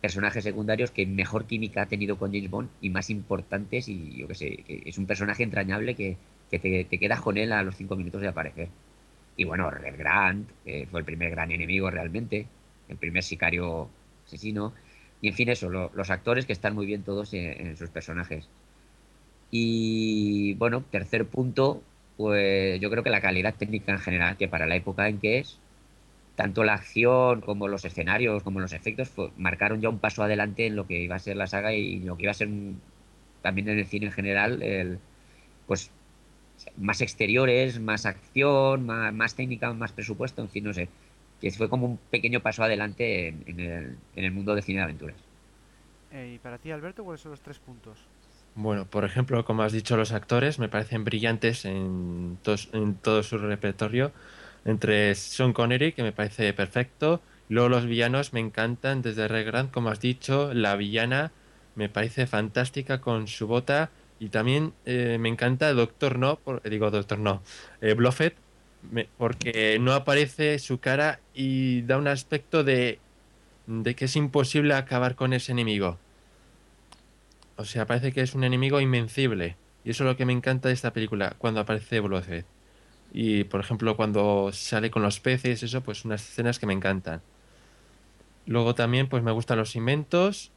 [0.00, 4.28] personajes secundarios que mejor química ha tenido con James Bond y más importantes y yo
[4.28, 6.16] qué sé, que es un personaje entrañable que,
[6.50, 8.68] que te, quedas con él a los cinco minutos de aparecer.
[9.36, 12.48] Y bueno, Red Grant, que fue el primer gran enemigo realmente,
[12.88, 13.90] el primer sicario
[14.26, 14.74] asesino.
[15.20, 18.48] Y en fin, eso, lo- los actores que están muy bien todos en sus personajes.
[19.50, 21.82] Y bueno, tercer punto,
[22.20, 25.38] pues yo creo que la calidad técnica en general, que para la época en que
[25.40, 25.58] es,
[26.36, 30.66] tanto la acción como los escenarios, como los efectos, fue- marcaron ya un paso adelante
[30.66, 32.80] en lo que iba a ser la saga y lo que iba a ser un-
[33.42, 35.00] también en el cine en general, el,
[35.66, 35.90] pues
[36.76, 40.88] más exteriores, más acción, más, técnica, más presupuesto, en fin, no sé.
[41.40, 45.16] Que fue como un pequeño paso adelante en, el, mundo de cine de aventuras.
[46.10, 47.98] Eh, y para ti, Alberto, ¿cuáles son los tres puntos?
[48.54, 52.40] Bueno, por ejemplo, como has dicho, los actores me parecen brillantes en,
[52.72, 54.12] en todo su repertorio.
[54.64, 57.24] Entre Sean Connery, que me parece perfecto.
[57.48, 61.32] Luego los villanos me encantan, desde Red Grant, como has dicho, la villana
[61.74, 63.94] me parece fantástica con su bota.
[64.18, 67.42] Y también eh, me encanta Doctor No, por- digo Doctor No,
[67.80, 68.42] eh, Bluffet,
[68.82, 73.02] me- porque no aparece su cara y da un aspecto de,
[73.66, 76.02] de que es imposible acabar con ese enemigo.
[77.60, 79.56] O sea, parece que es un enemigo invencible.
[79.84, 82.46] Y eso es lo que me encanta de esta película, cuando aparece Blofeld.
[83.12, 87.22] Y, por ejemplo, cuando sale con los peces, eso, pues unas escenas que me encantan.
[88.46, 90.50] Luego también, pues me gustan los inventos,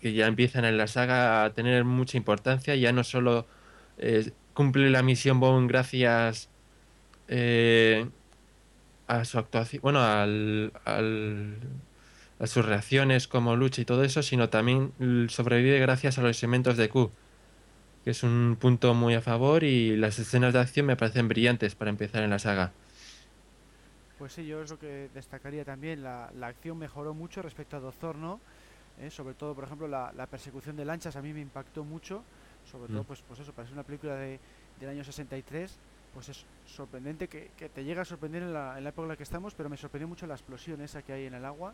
[0.00, 2.76] que ya empiezan en la saga a tener mucha importancia.
[2.76, 3.46] Ya no solo
[3.98, 6.50] eh, cumple la misión Bond gracias
[7.28, 8.08] eh,
[9.06, 11.56] a su actuación, bueno, al, al-
[12.46, 14.92] sus reacciones como lucha y todo eso, sino también
[15.28, 17.10] sobrevive gracias a los segmentos de Q,
[18.04, 21.74] que es un punto muy a favor y las escenas de acción me parecen brillantes
[21.74, 22.72] para empezar en la saga.
[24.18, 26.02] Pues sí, yo es lo que destacaría también.
[26.02, 28.40] La, la acción mejoró mucho respecto a Dozorno.
[29.00, 29.10] ¿eh?
[29.10, 32.24] Sobre todo, por ejemplo, la, la, persecución de lanchas a mí me impactó mucho.
[32.68, 33.06] Sobre todo, Mm.
[33.06, 34.40] pues, pues eso, para ser una película de,
[34.80, 35.76] del año 63,
[36.12, 39.08] pues es sorprendente que, que te llega a sorprender en la, en la época en
[39.10, 41.72] la que estamos, pero me sorprendió mucho la explosión esa que hay en el agua.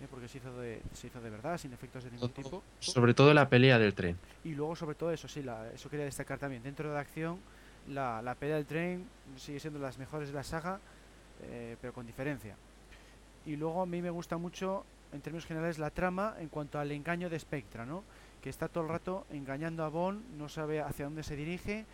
[0.00, 0.06] ¿Eh?
[0.10, 2.62] Porque se hizo, de, se hizo de verdad, sin efectos de ningún tipo.
[2.80, 4.18] Sobre todo la pelea del tren.
[4.44, 6.62] Y luego, sobre todo, eso sí, la, eso quería destacar también.
[6.62, 7.38] Dentro de la acción,
[7.88, 10.80] la, la pelea del tren sigue siendo las mejores de la saga,
[11.42, 12.56] eh, pero con diferencia.
[13.44, 16.90] Y luego a mí me gusta mucho, en términos generales, la trama en cuanto al
[16.90, 18.02] engaño de Spectra, ¿no?
[18.42, 21.84] Que está todo el rato engañando a Bond, no sabe hacia dónde se dirige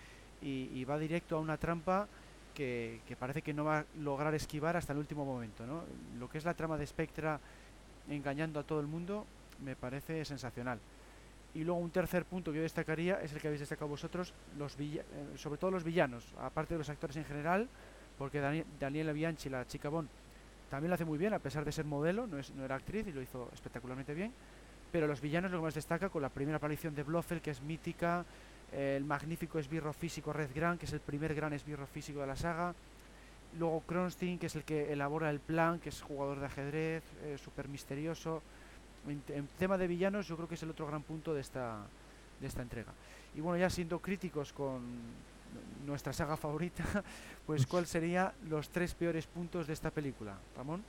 [0.40, 2.08] y, y va directo a una trampa
[2.54, 5.84] que, que parece que no va a lograr esquivar hasta el último momento, ¿no?
[6.18, 7.38] Lo que es la trama de Spectra
[8.08, 9.26] engañando a todo el mundo
[9.64, 10.78] me parece sensacional.
[11.54, 14.74] Y luego un tercer punto que yo destacaría es el que habéis destacado vosotros, los
[14.80, 15.04] eh,
[15.36, 17.68] sobre todo los villanos, aparte de los actores en general,
[18.18, 20.08] porque Dani- Daniela Bianchi, la chica Bond,
[20.70, 23.06] también lo hace muy bien, a pesar de ser modelo, no, es, no era actriz
[23.06, 24.32] y lo hizo espectacularmente bien.
[24.90, 27.60] Pero los villanos lo que más destaca con la primera aparición de Blofeld, que es
[27.60, 28.24] mítica,
[28.72, 32.36] el magnífico esbirro físico Red Grant, que es el primer gran esbirro físico de la
[32.36, 32.74] saga.
[33.58, 37.36] Luego Kronstein, que es el que elabora el plan, que es jugador de ajedrez, eh,
[37.42, 38.42] súper misterioso.
[39.08, 41.40] En, te- en tema de villanos, yo creo que es el otro gran punto de
[41.40, 41.78] esta,
[42.40, 42.92] de esta entrega.
[43.36, 44.80] Y bueno, ya siendo críticos con
[45.86, 46.84] nuestra saga favorita,
[47.46, 50.34] pues ¿cuál sería los tres peores puntos de esta película?
[50.56, 50.82] Ramón.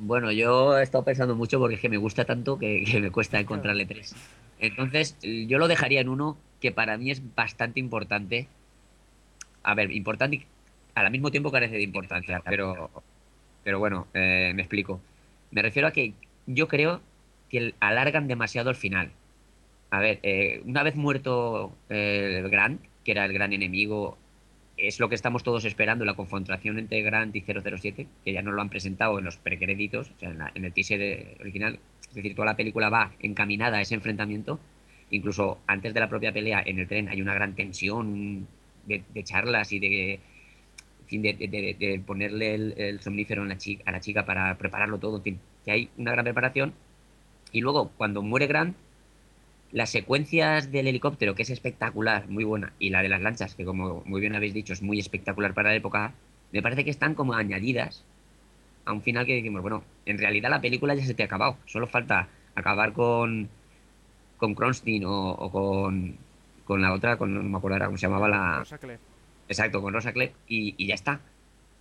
[0.00, 3.10] Bueno, yo he estado pensando mucho porque es que me gusta tanto que, que me
[3.10, 4.14] cuesta encontrarle tres.
[4.60, 8.48] Entonces, yo lo dejaría en uno que para mí es bastante importante.
[9.62, 10.46] A ver, importante
[11.06, 12.90] al mismo tiempo carece de importancia, pero,
[13.64, 15.00] pero bueno, eh, me explico.
[15.50, 16.14] Me refiero a que
[16.46, 17.00] yo creo
[17.50, 19.10] que alargan demasiado el final.
[19.90, 24.18] A ver, eh, una vez muerto eh, el Grant, que era el gran enemigo,
[24.76, 28.54] es lo que estamos todos esperando, la confrontación entre Grant y 007, que ya nos
[28.54, 31.78] lo han presentado en los precréditos, o sea, en, la- en el teaser eh, original.
[32.08, 34.60] Es decir, toda la película va encaminada a ese enfrentamiento.
[35.10, 38.46] Incluso antes de la propia pelea en el tren hay una gran tensión
[38.86, 40.20] de, de charlas y de,
[41.08, 45.16] fin, de, ponerle el, somnífero en la a la chica para prepararlo todo.
[45.18, 46.74] En fin, que hay una gran preparación.
[47.52, 48.76] Y luego, cuando muere Grant,
[49.72, 53.64] las secuencias del helicóptero, que es espectacular, muy buena, y la de las lanchas, que
[53.64, 56.14] como muy bien habéis dicho, es muy espectacular para la época,
[56.52, 58.04] me parece que están como añadidas
[58.84, 61.58] a un final que decimos, bueno, en realidad la película ya se te ha acabado,
[61.66, 63.50] solo falta acabar con
[64.38, 66.16] con Kronstein o, con,
[66.64, 68.64] con la otra, con, no me acuerdo ahora cómo se llamaba la...
[69.48, 71.20] Exacto, con Rosa Clef y, y ya está.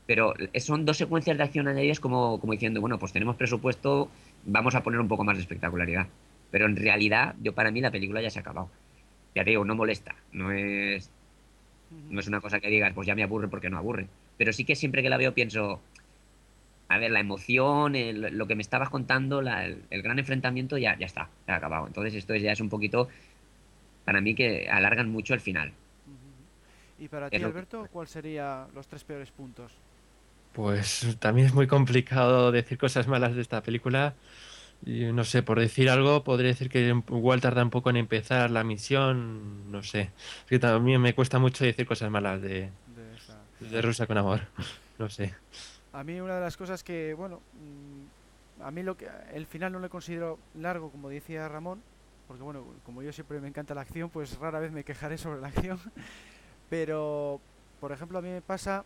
[0.06, 4.10] Pero son dos secuencias de acción añadidas como, como diciendo, bueno, pues tenemos presupuesto,
[4.46, 6.08] vamos a poner un poco más de espectacularidad.
[6.50, 8.70] Pero en realidad, yo para mí la película ya se ha acabado.
[9.36, 11.10] Ya te digo, no molesta, no es,
[12.10, 14.08] no es una cosa que digas, pues ya me aburre porque no aburre.
[14.38, 15.82] Pero sí que siempre que la veo pienso,
[16.90, 20.78] a ver, la emoción, el- lo que me estabas contando, la- el, el gran enfrentamiento
[20.78, 21.88] ya, ya está, se ha acabado.
[21.88, 23.10] Entonces esto ya es un poquito,
[24.06, 25.74] para mí, que alargan mucho el final.
[26.98, 29.72] Y para ti, Alberto, ¿cuál sería los tres peores puntos?
[30.52, 34.16] Pues también es muy complicado decir cosas malas de esta película.
[34.86, 38.52] Y no sé, por decir algo, podría decir que igual tarda un poco en empezar
[38.52, 39.72] la misión.
[39.72, 40.02] No sé.
[40.40, 44.18] Es que también me cuesta mucho decir cosas malas de, De esa- de Rusa con
[44.18, 44.42] amor.
[45.00, 45.36] No sé.
[45.94, 49.72] A mí una de las cosas que, bueno, mm, a mí lo que el final
[49.72, 51.82] no lo considero largo, como decía Ramón,
[52.28, 55.42] porque bueno, como yo siempre me encanta la acción, pues rara vez me quejaré sobre
[55.42, 55.80] la acción.
[56.70, 57.40] Pero,
[57.80, 58.84] por ejemplo, a mí me pasa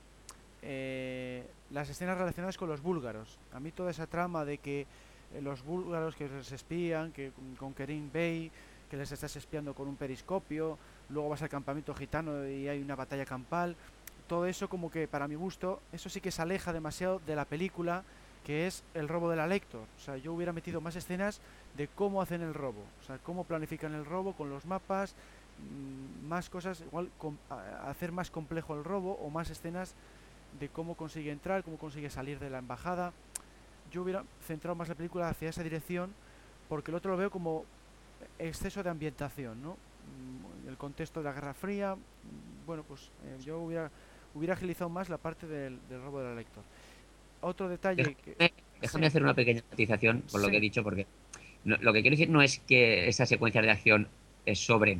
[0.61, 3.39] eh, las escenas relacionadas con los búlgaros.
[3.53, 7.73] A mí toda esa trama de que eh, los búlgaros que les espían, que con-
[7.73, 8.51] Kerim Bey,
[8.89, 10.77] que les estás espiando con un periscopio,
[11.09, 13.75] luego vas al campamento gitano y hay una batalla campal.
[14.27, 17.45] Todo eso como que para mi gusto, eso sí que se aleja demasiado de la
[17.45, 18.03] película
[18.45, 19.81] que es el robo de la Lector.
[19.81, 21.39] O sea, yo hubiera metido más escenas
[21.77, 25.13] de cómo hacen el robo, o sea, cómo planifican el robo con los mapas,
[26.27, 29.95] más cosas, igual com- a- hacer más complejo el robo o más escenas
[30.59, 33.13] de cómo consigue entrar, cómo consigue salir de la embajada.
[33.91, 36.11] Yo hubiera centrado más la película hacia esa dirección
[36.69, 37.65] porque el otro lo veo como
[38.39, 39.71] exceso de ambientación, ¿no?
[39.73, 43.89] Mm, El contexto de la Guerra Fría, mm, bueno, pues eh, yo hubiera,
[44.33, 46.63] hubiera agilizado más la parte del, del robo de la Lector.
[47.41, 48.35] Otro detalle que...
[48.37, 49.07] Déjame, déjame sí.
[49.07, 51.07] hacer una pequeña matización por lo que he dicho, porque
[51.65, 54.07] no- lo que quiero decir no es que esas secuencias de acción
[54.45, 54.99] es sobre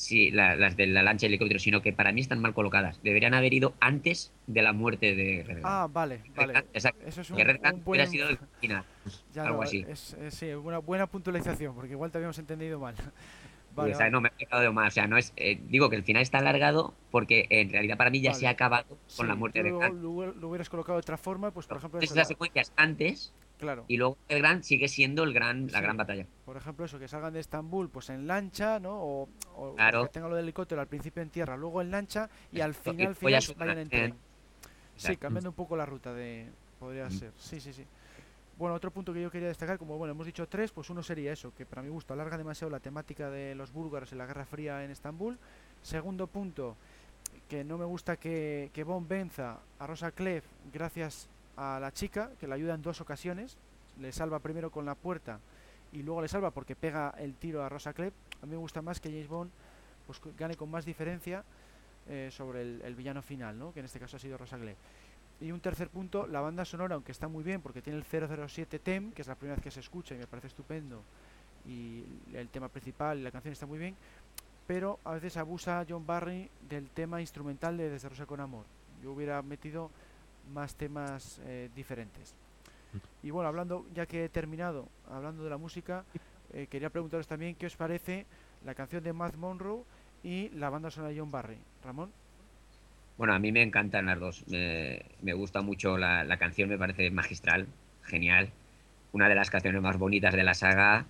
[0.00, 2.54] sí, la- las de la lancha y el helicóptero, sino que para mí están mal
[2.54, 3.02] colocadas.
[3.02, 6.58] Deberían haber ido antes de la muerte de Red Ah, vale, vale.
[6.72, 7.02] Exacto.
[7.06, 8.10] Eso es un, que Red un hubiera buen...
[8.10, 8.84] sido el final.
[9.34, 9.84] Ya algo no, así.
[9.88, 12.94] Es, es- sí, una buena puntualización, porque igual te habíamos entendido mal.
[13.72, 14.10] Vale, vale.
[14.10, 14.88] no me he de más.
[14.88, 15.32] O sea, no es.
[15.36, 18.50] Eh, digo que el final está alargado porque en realidad para mí ya se ha
[18.50, 19.94] acabado con la muerte de Grant.
[20.02, 22.00] Lo, lo, hubieras colocado de otra forma, pues por ejemplo.
[22.00, 23.32] Es las secuencias antes.
[23.60, 23.84] Claro.
[23.88, 26.26] Y luego el Gran sigue siendo el gran, la gran batalla.
[26.46, 28.98] Por ejemplo, eso, que salgan de Estambul pues en lancha, ¿no?
[28.98, 30.04] O, o claro.
[30.04, 33.14] que tengan lo del helicóptero al principio en tierra, luego en lancha y al final,
[33.14, 34.14] final vayan en tren.
[34.96, 36.48] Sí, cambiando un poco la ruta de.
[36.78, 37.10] Podría mm.
[37.10, 37.32] ser.
[37.36, 37.84] Sí, sí, sí.
[38.56, 41.32] Bueno, otro punto que yo quería destacar, como bueno, hemos dicho tres, pues uno sería
[41.32, 44.46] eso, que para mi gusto alarga demasiado la temática de los búlgaros en la Guerra
[44.46, 45.38] Fría en Estambul.
[45.82, 46.76] Segundo punto,
[47.48, 52.30] que no me gusta que, que Bond venza a Rosa Clef gracias a la chica,
[52.38, 53.56] que la ayuda en dos ocasiones.
[53.98, 55.40] Le salva primero con la puerta
[55.92, 58.14] y luego le salva porque pega el tiro a Rosa Clef.
[58.42, 59.50] A mí me gusta más que James Bond
[60.06, 61.44] pues, gane con más diferencia
[62.08, 63.72] eh, sobre el, villano final, ¿no?
[63.72, 64.76] que en este caso ha sido Rosa Clef.
[65.40, 68.04] Y un tercer punto, la banda sonora, aunque está muy bien porque tiene el
[68.48, 71.02] 007 TEM, que es la primera vez que se escucha y me parece estupendo,
[71.66, 73.96] y el tema principal y la canción está muy bien,
[74.66, 78.64] pero a veces abusa John Barry del tema instrumental de Desde Rosa con Amor.
[79.02, 79.90] Yo hubiera metido
[80.50, 82.34] más temas eh, diferentes.
[83.22, 86.04] Y bueno, hablando, ya que he terminado, hablando de la música,
[86.52, 88.26] eh, quería preguntaros también qué os parece
[88.64, 89.84] la canción de Matt Monroe
[90.22, 91.58] y la banda sonora de John Barry.
[91.84, 92.10] Ramón.
[93.16, 94.44] Bueno, a mí me encantan las dos.
[94.48, 97.66] Me, me gusta mucho la, la, canción, me parece magistral,
[98.02, 98.50] genial.
[99.12, 101.06] Una de las canciones más bonitas de la saga.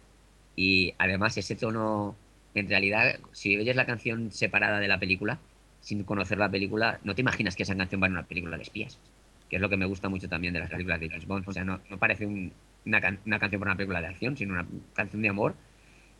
[0.56, 2.16] Y además ese tono,
[2.54, 5.38] en realidad, si oyes la canción separada de la película,
[5.80, 8.64] sin conocer la película, no te imaginas que esa canción va en una película de
[8.64, 8.98] espías.
[9.50, 11.48] Que es lo que me gusta mucho también de las películas de James Bond.
[11.48, 12.52] O sea, no, parece un,
[12.86, 15.54] una, una, canción para una película de acción, sino una canción de amor.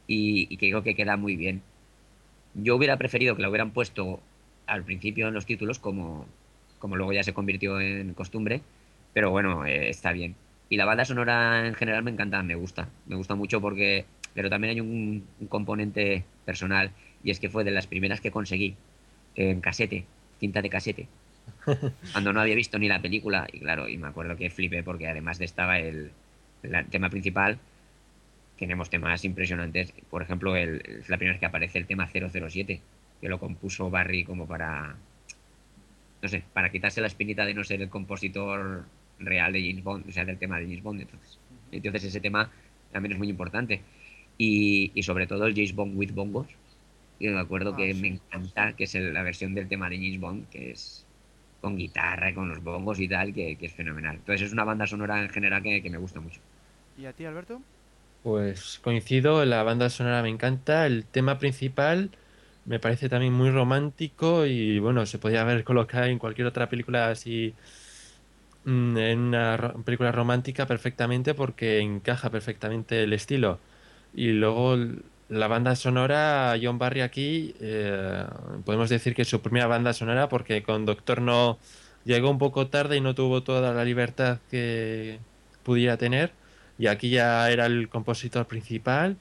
[0.07, 1.62] Y, y creo que queda muy bien.
[2.55, 4.20] Yo hubiera preferido que la hubieran puesto
[4.66, 6.26] al principio en los títulos, como,
[6.78, 8.62] como luego ya se convirtió en costumbre,
[9.12, 10.35] pero bueno, eh, está bien.
[10.68, 14.05] Y la banda sonora en general me encanta, me gusta, me gusta mucho porque,
[14.35, 16.93] pero también hay un, un componente personal,
[17.24, 18.76] y es que fue de las primeras que conseguí
[19.35, 20.05] en casete,
[20.39, 21.09] cinta de casete,
[22.12, 25.09] cuando no había visto ni la película, y claro, y me acuerdo que flipé porque
[25.09, 26.11] además de estaba el,
[26.62, 27.59] el tema principal,
[28.59, 32.80] tenemos temas impresionantes, por ejemplo, el, es la primera vez que aparece el tema 007,
[33.20, 34.96] que lo compuso Barry como para,
[36.20, 38.84] no sé, para quitarse la espinita de no ser el compositor
[39.18, 41.01] real de James Bond, o sea, del tema de James Bond.
[41.01, 41.38] Entonces,
[41.72, 42.51] entonces ese tema
[42.92, 43.80] también es muy importante.
[44.36, 46.48] Y, y sobre todo el James Bond with bongos.
[47.18, 48.01] Yo me acuerdo ah, que sí.
[48.01, 51.07] me encanta, que es el, la versión del tema de James Bond, que es
[51.61, 54.16] con guitarra y con los bongos y tal, que, que, es fenomenal.
[54.16, 56.40] Entonces es una banda sonora en general que, que me gusta mucho.
[56.98, 57.61] ¿Y a ti, Alberto?
[58.22, 62.11] Pues coincido, la banda sonora me encanta, el tema principal
[62.66, 67.08] me parece también muy romántico y bueno, se podría haber colocado en cualquier otra película
[67.08, 67.54] así,
[68.64, 73.58] mm, en una película romántica perfectamente porque encaja perfectamente el estilo.
[74.14, 74.76] Y luego
[75.31, 78.24] la banda sonora, John Barry aquí, eh,
[78.64, 81.59] podemos decir que es su primera banda sonora porque con Doctor No
[82.05, 85.18] llegó un poco tarde y no tuvo toda la libertad que
[85.62, 86.33] pudiera tener.
[86.78, 89.16] Y aquí ya era el compositor principal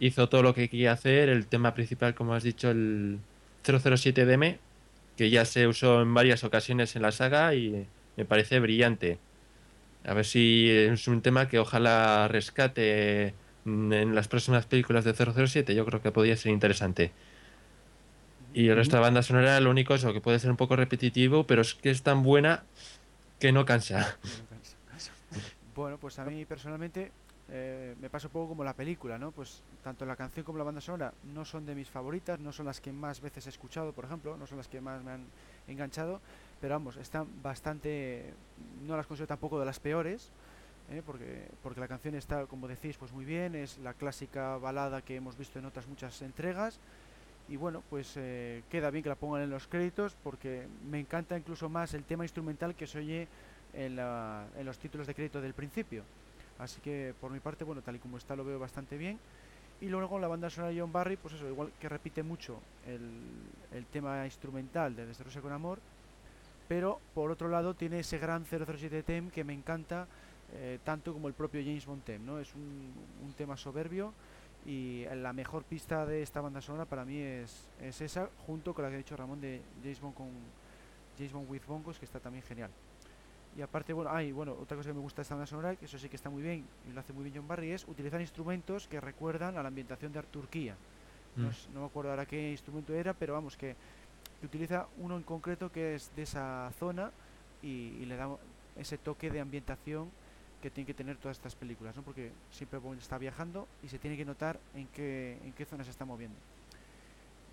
[0.00, 3.20] hizo todo lo que quería hacer, el tema principal, como has dicho, el
[3.64, 4.58] 007DM,
[5.16, 7.86] que ya se usó en varias ocasiones en la saga y
[8.16, 9.18] me parece brillante.
[10.04, 13.34] A ver si es un tema que ojalá rescate
[13.64, 17.12] en las próximas películas de 007, yo creo que podría ser interesante.
[18.52, 20.76] Y el resto de la banda sonora, lo único es que puede ser un poco
[20.76, 22.64] repetitivo, pero es que es tan buena
[23.38, 24.18] que no cansa.
[25.74, 27.12] Bueno, pues a mí personalmente
[27.52, 29.32] eh, me pasa un poco como la película, ¿no?
[29.32, 32.66] Pues tanto la canción como la banda sonora no son de mis favoritas, no son
[32.66, 35.24] las que más veces he escuchado, por ejemplo, no son las que más me han
[35.66, 36.20] enganchado,
[36.60, 38.34] pero vamos, están bastante,
[38.86, 40.30] no las considero tampoco de las peores,
[40.90, 41.02] ¿eh?
[41.04, 45.16] porque, porque la canción está, como decís, pues muy bien, es la clásica balada que
[45.16, 46.78] hemos visto en otras muchas entregas,
[47.50, 51.36] y bueno, pues eh, queda bien que la pongan en los créditos, porque me encanta
[51.36, 53.28] incluso más el tema instrumental que se oye
[53.74, 56.04] en, los títulos de crédito del principio.
[56.60, 59.18] Así que por mi parte, bueno, tal y como está lo veo bastante bien.
[59.80, 63.10] Y luego la banda sonora de John Barry, pues eso, igual que repite mucho el,
[63.76, 65.80] el tema instrumental de Desde con Amor,
[66.68, 70.06] pero por otro lado tiene ese gran 007 theme que me encanta
[70.54, 72.38] eh, tanto como el propio James Bond theme, ¿no?
[72.38, 72.92] Es un,
[73.24, 74.12] un, tema soberbio
[74.66, 78.84] y la mejor pista de esta banda sonora para mí es, es esa, junto con
[78.84, 80.28] la que ha dicho Ramón de James Bond con
[81.16, 82.70] James Bond with Bongos, que está también genial.
[83.56, 85.84] Y aparte, bueno, hay, bueno, otra cosa que me gusta de esta banda sonora, que
[85.84, 88.20] eso sí que está muy bien, y lo hace muy bien John Barry, es utilizar
[88.20, 90.76] instrumentos que recuerdan a la ambientación de Turquía.
[91.36, 91.42] Mm.
[91.42, 93.74] No, es, no, me acuerdo ahora qué instrumento era, pero vamos, que,
[94.40, 97.10] que, utiliza uno en concreto que es de esa zona
[97.62, 98.28] y, y, le da
[98.76, 100.10] ese toque de ambientación
[100.60, 102.02] que tienen que tener todas estas películas, ¿no?
[102.02, 105.90] Porque siempre está viajando y se tiene que notar en qué, en qué zona se
[105.90, 106.36] está moviendo.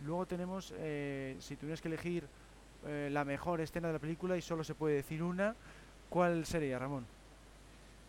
[0.06, 2.24] Luego tenemos, eh, si tuvieras que elegir
[2.86, 5.56] eh, la mejor escena de la película y solo se puede decir una,
[6.10, 7.06] ¿cuál sería, Ramón?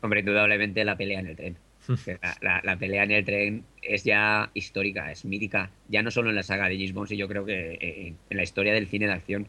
[0.02, 1.56] Hombre, indudablemente la pelea en el tren.
[2.22, 6.30] la, la, la, pelea en el tren es ya histórica, es mítica, ya no solo
[6.30, 8.88] en la saga de James Bond, sino yo creo que eh, en la historia del
[8.88, 9.46] cine de acción.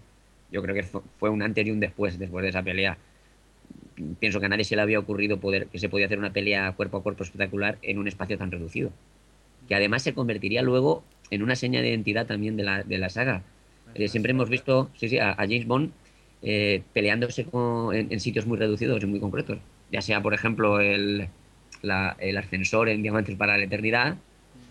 [0.52, 2.98] Yo creo que fue un antes y un después, después de esa pelea.
[4.20, 6.72] Pienso que a nadie se le había ocurrido poder que se podía hacer una pelea
[6.74, 8.92] cuerpo a cuerpo espectacular en un espacio tan reducido.
[9.68, 13.10] Que además se convertiría luego en una seña de identidad también de la, de la
[13.10, 13.44] saga.
[13.96, 15.92] Eh, siempre hemos visto sí, sí, a, a James Bond
[16.42, 19.58] eh, peleándose con, en, en, sitios muy reducidos y muy concretos.
[19.92, 21.28] Ya sea, por ejemplo, el,
[21.82, 24.16] la, el ascensor en Diamantes para la Eternidad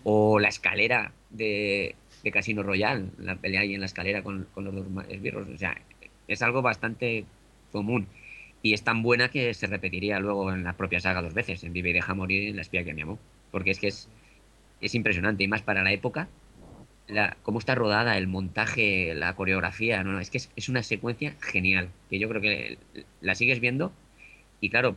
[0.03, 4.65] o la escalera de, de Casino Royale, la pelea ahí en la escalera con, con
[4.65, 5.47] los dos esbirros.
[5.49, 5.77] O sea,
[6.27, 7.25] es algo bastante
[7.71, 8.07] común.
[8.61, 11.73] Y es tan buena que se repetiría luego en la propia saga dos veces, en
[11.73, 13.19] Vive y Deja Morir en La espía que me amó.
[13.51, 14.09] Porque es que es,
[14.81, 16.27] es impresionante, y más para la época,
[17.07, 20.83] la, cómo está rodada, el montaje, la coreografía, no, no es que es, es, una
[20.83, 22.77] secuencia genial, que yo creo que
[23.21, 23.91] la sigues viendo
[24.61, 24.95] y claro,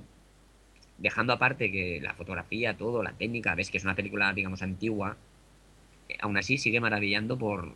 [0.99, 5.17] dejando aparte que la fotografía, todo, la técnica, ves que es una película, digamos, antigua,
[6.09, 7.73] eh, aún así sigue maravillando por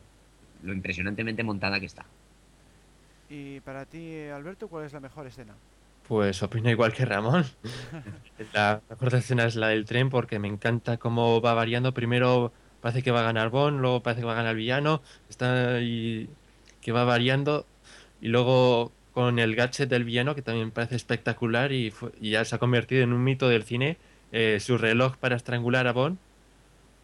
[0.62, 2.04] lo impresionantemente montada que está.
[3.28, 5.54] Y para ti, Alberto, ¿cuál es la mejor escena?
[6.08, 7.44] Pues opino igual que Ramón.
[8.52, 11.92] la mejor escena es la del tren porque me encanta cómo va variando.
[11.92, 15.02] Primero parece que va a ganar Bond, luego parece que va a ganar el villano,
[15.28, 16.28] está y
[16.80, 17.66] que va variando
[18.20, 22.44] y luego con el gadget del villano que también parece espectacular y, fue, y ya
[22.44, 23.96] se ha convertido en un mito del cine,
[24.30, 26.18] eh, su reloj para estrangular a Bond,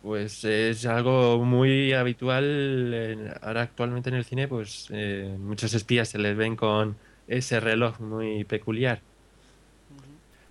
[0.02, 6.08] pues es algo muy habitual en, ahora actualmente en el cine, pues eh, muchos espías
[6.08, 6.96] se les ven con
[7.32, 9.00] ese reloj muy peculiar.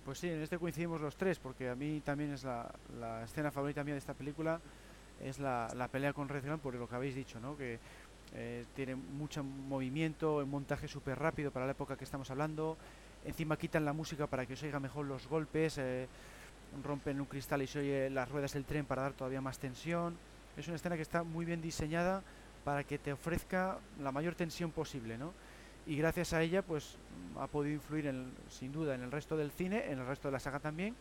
[0.04, 3.84] Pues sí, en este coincidimos los tres, porque a mí también es la, escena favorita
[3.84, 4.60] mía de esta película,
[5.22, 7.56] es la, la pelea con Red por lo que habéis dicho, ¿no?
[7.56, 7.78] Que
[8.34, 12.76] eh, tiene mucho movimiento, un montaje súper rápido para la época que estamos hablando.
[13.24, 16.08] Encima quitan la música para que se oiga mejor los golpes, eh,
[16.82, 20.16] rompen un cristal y se oye las ruedas del tren para dar todavía más tensión.
[20.56, 22.24] Es una escena que está muy bien diseñada
[22.64, 25.32] para que te ofrezca la mayor tensión posible, ¿no?
[25.86, 26.96] Y gracias a ella, pues
[27.38, 30.32] ha podido influir en, sin duda en el resto del cine, en el resto de
[30.32, 30.94] la saga también.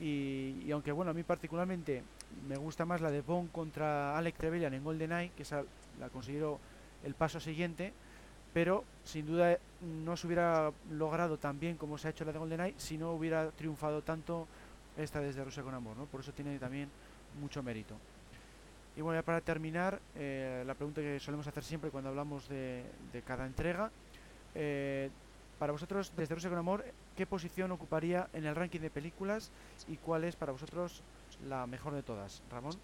[0.00, 2.02] Y, y, aunque bueno, a mí particularmente
[2.48, 5.62] me gusta más la de Bond contra Alec Trevelyan en GoldenEye, que esa
[6.00, 6.58] la considero
[7.04, 7.92] el paso siguiente,
[8.52, 12.38] pero sin duda no se hubiera logrado tan bien como se ha hecho la de
[12.38, 14.48] GoldenEye si no hubiera triunfado tanto
[14.96, 16.06] esta desde Rusia con Amor, ¿no?
[16.06, 16.88] Por eso tiene también
[17.40, 17.96] mucho mérito.
[18.96, 22.84] Y bueno, ya para terminar, eh, la pregunta que solemos hacer siempre cuando hablamos de,
[23.26, 23.90] cada entrega,
[24.54, 25.10] eh,
[25.58, 26.84] para vosotros, desde Rusia con Amor,
[27.16, 29.50] ¿qué posición ocuparía en el ranking de películas
[29.88, 31.02] y cuál es para vosotros
[31.48, 32.42] la mejor de todas?
[32.50, 32.74] Ramón.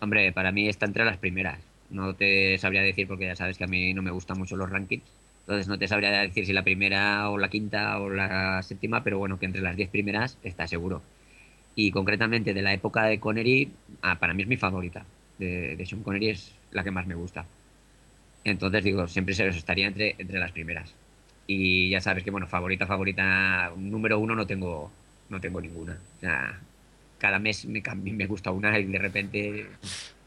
[0.00, 1.58] Hombre, para mí está entre las primeras.
[1.90, 4.70] No te sabría decir porque ya sabes que a mí no me gustan mucho los
[4.70, 5.04] rankings.
[5.40, 9.18] Entonces no te sabría decir si la primera o la quinta o la séptima, pero
[9.18, 11.02] bueno, que entre las diez primeras está seguro.
[11.76, 13.70] Y concretamente de la época de Connery,
[14.02, 15.04] ah, para mí es mi favorita.
[15.38, 17.44] De, de Sean Connery es la que más me gusta.
[18.44, 20.94] Entonces digo, siempre se estaría entre, entre las primeras.
[21.46, 24.90] Y ya sabes que, bueno, favorita, favorita, número uno no tengo,
[25.28, 25.98] no tengo ninguna.
[26.18, 26.60] O sea,
[27.18, 29.66] cada mes me, me gusta una y de repente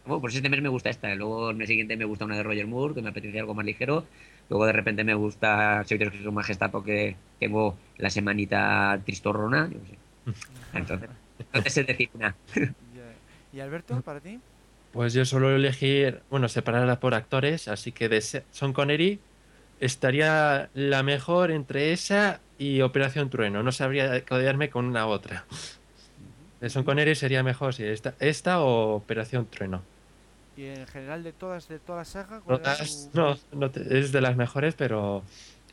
[0.08, 2.43] oh, pues este mes me gusta esta, luego el mes siguiente me gusta una de
[2.43, 4.06] Roger Moore, que me apetece algo más ligero,
[4.50, 9.80] luego de repente me gusta Soy de su majestad porque tengo la semanita tristorrona, yo
[9.80, 10.48] no sé.
[10.74, 11.10] Entonces,
[11.54, 12.36] no decir una.
[13.54, 14.40] ¿Y Alberto, para ti?
[14.92, 19.20] Pues yo suelo elegir, bueno, separarla por actores, así que de Son Connery
[19.80, 25.46] estaría la mejor entre esa y Operación Trueno, no sabría codearme con una otra.
[26.62, 29.84] De Son Connery sería mejor si esta, esta o Operación Trueno.
[30.56, 32.42] ¿Y en general de todas, de toda la saga?
[32.42, 32.52] Tu...
[33.14, 35.24] no, no te, es de las mejores, pero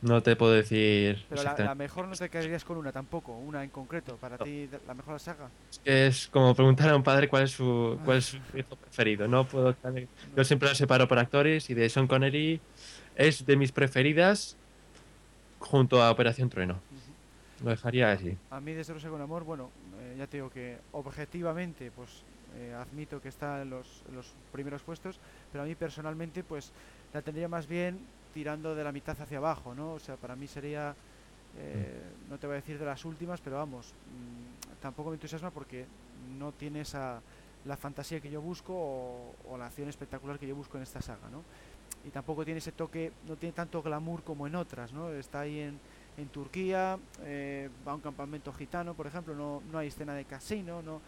[0.01, 1.25] no te puedo decir.
[1.29, 4.43] Pero la, la, mejor no te quedarías con una tampoco, una en concreto, para no.
[4.43, 5.49] ti la mejor saga.
[5.83, 9.27] Es como preguntar a un padre cuál es su, cuál es su hijo preferido.
[9.27, 9.75] No puedo.
[10.35, 12.59] Yo siempre lo separo por actores y de Sean Connery
[13.15, 14.57] es de mis preferidas
[15.59, 16.73] junto a Operación Trueno.
[16.73, 17.63] Uh -huh.
[17.65, 18.37] Lo dejaría así.
[18.51, 22.23] A mí, desde Rosa con Amor, bueno, eh, ya te digo que objetivamente, pues
[22.57, 25.19] eh, admito que está en los, en los, primeros puestos,
[25.51, 26.71] pero a mí personalmente pues
[27.13, 27.99] la tendría más bien
[28.35, 29.93] tirando de la mitad hacia abajo, ¿no?
[29.93, 30.93] O sea, para mí sería,
[31.57, 35.51] eh, no te voy a decir de las últimas, pero vamos, mmm, tampoco me entusiasma
[35.51, 35.85] porque
[36.37, 37.21] no tiene esa,
[37.63, 41.01] la fantasía que yo busco o, o, la acción espectacular que yo busco en esta
[41.01, 41.43] saga, ¿no?
[42.05, 45.13] Y tampoco tiene ese toque, no tiene tanto glamour como en otras, ¿no?
[45.13, 45.79] Está ahí en,
[46.17, 50.25] en Turquía, eh, va a un campamento gitano, por ejemplo, no, no hay escena de
[50.25, 50.99] casino, no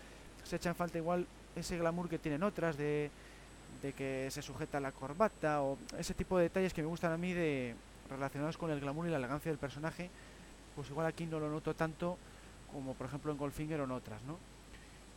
[0.46, 3.12] se echan falta igual ese glamour que tienen otras de
[3.82, 7.18] de que se sujeta la corbata o ese tipo de detalles que me gustan a
[7.18, 7.76] mí de
[8.10, 10.10] relacionados con el glamour y la elegancia del personaje,
[10.76, 12.18] pues igual aquí no lo noto tanto
[12.72, 14.38] como por ejemplo en Goldfinger o en otras, ¿no?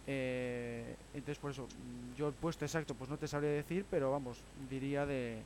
[0.07, 4.11] Eh, entonces por eso, mm, yo he puesto exacto, pues no te sabría decir, pero
[4.11, 4.39] vamos,
[4.69, 5.43] diría de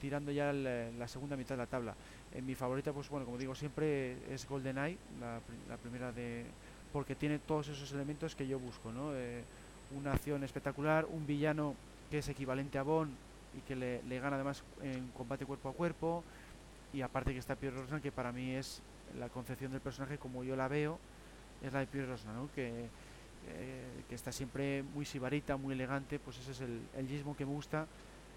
[0.00, 1.94] tirando ya la segunda mitad de la tabla.
[2.34, 6.44] En mi favorita, pues bueno, como digo siempre, es GoldenEye, la, la primera de...
[6.92, 9.14] porque tiene todos esos elementos que yo busco, ¿no?
[9.14, 9.42] Eh,
[9.96, 11.74] una acción espectacular, un villano
[12.10, 13.12] que es equivalente a Bond
[13.56, 16.24] y que le, gana además en combate cuerpo a cuerpo,
[16.92, 18.82] y aparte que está Pierre Rosnan, que para mí es
[19.18, 20.98] la concepción del personaje como yo la veo,
[21.62, 22.50] es la de Pierre Rosnan, ¿no?
[22.54, 22.68] que,
[23.48, 27.52] eh, que está siempre muy sibarita, muy elegante, pues ese es el, el que me
[27.52, 27.86] gusta,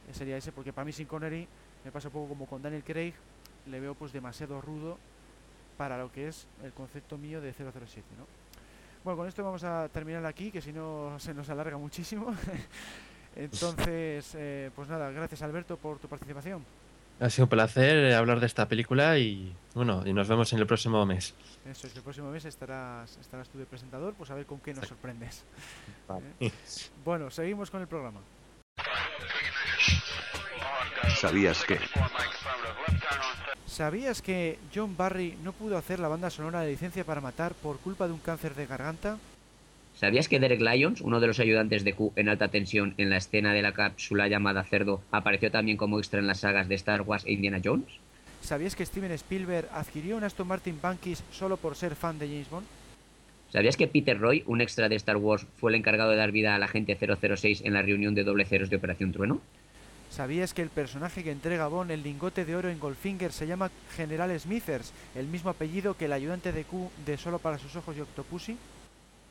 [0.08, 1.48] eh, sería ese, porque para mí sin Connery
[1.84, 3.14] me pasa un poco como con Daniel Craig,
[3.66, 4.98] le veo pues demasiado rudo
[5.78, 8.28] para lo que es el concepto mío de 007, ¿no?
[9.04, 12.34] Bueno, con esto vamos a terminar aquí, que si no se nos alarga muchísimo.
[13.36, 16.66] Entonces, eh, pues nada, gracias Alberto por tu participación.
[17.20, 20.68] Ha sido un placer hablar de esta película y bueno, y nos vemos en el
[20.68, 21.36] próximo mes.
[21.70, 24.74] Eso es, el próximo mes estarás, estarás tú de presentador, pues a ver con qué
[24.74, 25.44] nos sorprendes.
[26.40, 26.52] ¿Eh?
[27.04, 28.22] Bueno, seguimos con el programa.
[31.18, 31.78] ¿Sabías que?
[33.66, 37.80] ¿Sabías que John Barry no pudo hacer la banda sonora de licencia para matar por
[37.80, 39.18] culpa de un cáncer de garganta?
[40.00, 43.18] ¿Sabías que Derek Lyons, uno de los ayudantes de Q en alta tensión en la
[43.18, 47.02] escena de la cápsula llamada Cerdo, apareció también como extra en las sagas de Star
[47.02, 47.90] Wars e Indiana Jones?
[48.40, 52.50] ¿Sabías que Steven Spielberg adquirió un Aston Martin Bankis solo por ser fan de James
[52.50, 52.66] Bond?
[53.52, 56.56] ¿Sabías que Peter Roy, un extra de Star Wars, fue el encargado de dar vida
[56.56, 59.42] al agente 006 en la reunión de doble ceros de Operación Trueno?
[60.10, 63.48] ¿Sabías que el personaje que entrega a Bond el lingote de oro en Goldfinger se
[63.48, 67.76] llama General Smithers, el mismo apellido que el ayudante de Q de Solo para sus
[67.76, 68.56] ojos y Octopussy?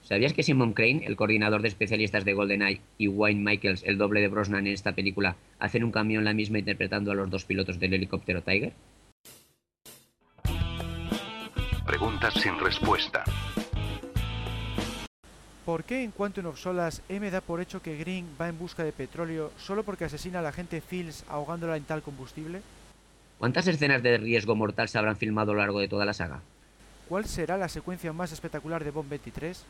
[0.03, 4.21] ¿Sabías que Simon Crane, el coordinador de especialistas de GoldenEye, y Wayne Michaels, el doble
[4.21, 7.45] de Brosnan en esta película, hacen un cambio en la misma interpretando a los dos
[7.45, 8.73] pilotos del helicóptero Tiger?
[11.87, 13.25] Preguntas sin respuesta.
[15.69, 18.85] ¿Por qué en Quantum of Solas M da por hecho que Green va en busca
[18.85, 22.63] de petróleo solo porque asesina a la gente Fields ahogándola en tal combustible?
[23.39, 26.41] ¿Cuántas escenas de riesgo mortal se habrán filmado a lo largo de toda la saga?
[27.07, 29.65] ¿Cuál será la secuencia más espectacular de Bond 23?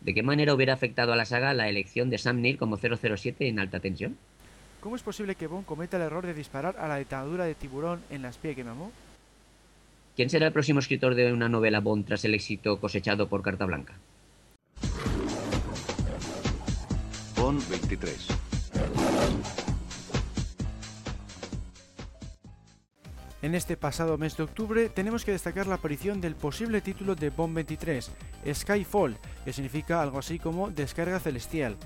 [0.00, 3.48] ¿De qué manera hubiera afectado a la saga la elección de Sam Neill como 007
[3.48, 4.16] en alta tensión?
[4.80, 8.02] ¿Cómo es posible que Bond cometa el error de disparar a la dictadura de tiburón
[8.10, 8.92] en la espía que mamó?
[10.14, 13.66] ¿Quién será el próximo escritor de una novela Bond tras el éxito cosechado por Carta
[13.66, 13.94] Blanca?
[17.36, 18.28] Bond 23.
[23.42, 27.30] En este pasado mes de octubre tenemos que destacar la aparición del posible título de
[27.30, 28.10] Bond 23,
[28.54, 31.76] Skyfall, que significa algo así como descarga celestial.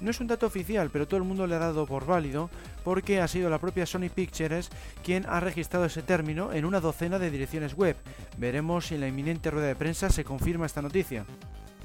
[0.00, 2.48] No es un dato oficial, pero todo el mundo le ha dado por válido
[2.84, 4.70] porque ha sido la propia Sony Pictures
[5.04, 7.96] quien ha registrado ese término en una docena de direcciones web.
[8.38, 11.26] Veremos si en la inminente rueda de prensa se confirma esta noticia.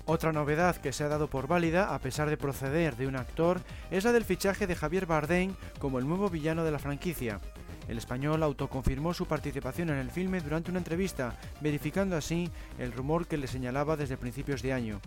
[0.06, 3.60] Otra novedad que se ha dado por válida, a pesar de proceder de un actor,
[3.90, 7.42] es la del fichaje de Javier Bardem como el nuevo villano de la franquicia.
[7.88, 13.28] El español autoconfirmó su participación en el filme durante una entrevista, verificando así el rumor
[13.28, 15.02] que le señalaba desde principios de año.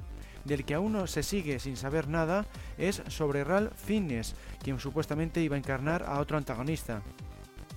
[0.44, 2.46] Del que aún no se sigue sin saber nada
[2.78, 7.02] es sobre Ralph Fiennes, quien supuestamente iba a encarnar a otro antagonista.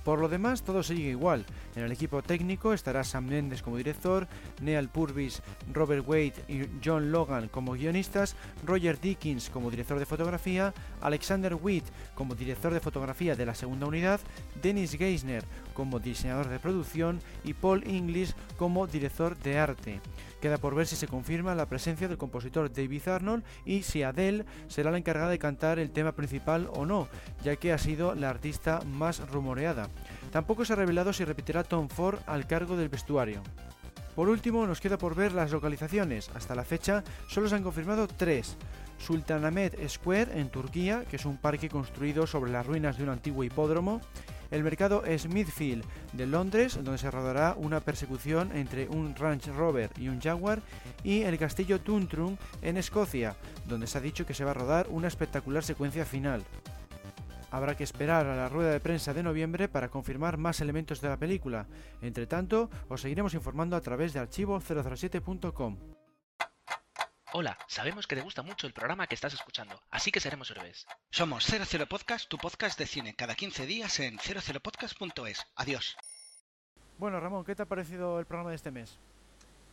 [0.03, 1.45] Por lo demás, todo sigue igual.
[1.75, 4.27] En el equipo técnico estará Sam Mendes como director,
[4.61, 5.41] Neal Purvis,
[5.71, 8.35] Robert Wade y John Logan como guionistas,
[8.65, 11.85] Roger Dickens como director de fotografía, Alexander Witt
[12.15, 14.19] como director de fotografía de la segunda unidad,
[14.61, 15.43] Dennis Geisner
[15.73, 20.01] como diseñador de producción y Paul Inglis como director de arte.
[20.41, 24.43] Queda por ver si se confirma la presencia del compositor David Arnold y si Adele
[24.67, 27.07] será la encargada de cantar el tema principal o no,
[27.43, 29.87] ya que ha sido la artista más rumoreada.
[30.31, 33.43] Tampoco se ha revelado si repetirá Tom Ford al cargo del vestuario.
[34.15, 36.29] Por último, nos queda por ver las localizaciones.
[36.35, 38.57] Hasta la fecha solo se han confirmado tres.
[38.97, 43.43] Sultanahmet Square en Turquía, que es un parque construido sobre las ruinas de un antiguo
[43.43, 44.01] hipódromo,
[44.51, 50.09] el mercado Smithfield de Londres, donde se rodará una persecución entre un Range Rover y
[50.09, 50.61] un Jaguar,
[51.03, 53.35] y el castillo Tuntrum en Escocia,
[53.67, 56.43] donde se ha dicho que se va a rodar una espectacular secuencia final.
[57.51, 61.09] Habrá que esperar a la rueda de prensa de noviembre para confirmar más elementos de
[61.09, 61.67] la película.
[62.01, 66.00] Entre tanto, os seguiremos informando a través de archivo007.com.
[67.33, 70.85] Hola, sabemos que te gusta mucho el programa que estás escuchando, así que seremos héroes.
[71.11, 75.47] Somos 00 Podcast, tu podcast de cine, cada 15 días en 00podcast.es.
[75.55, 75.95] Adiós.
[76.97, 78.99] Bueno, Ramón, ¿qué te ha parecido el programa de este mes?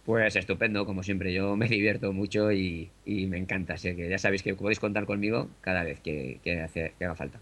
[0.06, 1.32] Pues estupendo, como siempre.
[1.34, 3.74] Yo me divierto mucho y, me encanta.
[3.74, 6.40] Así que ya sabéis que podéis contar conmigo cada vez que,
[7.00, 7.40] haga falta.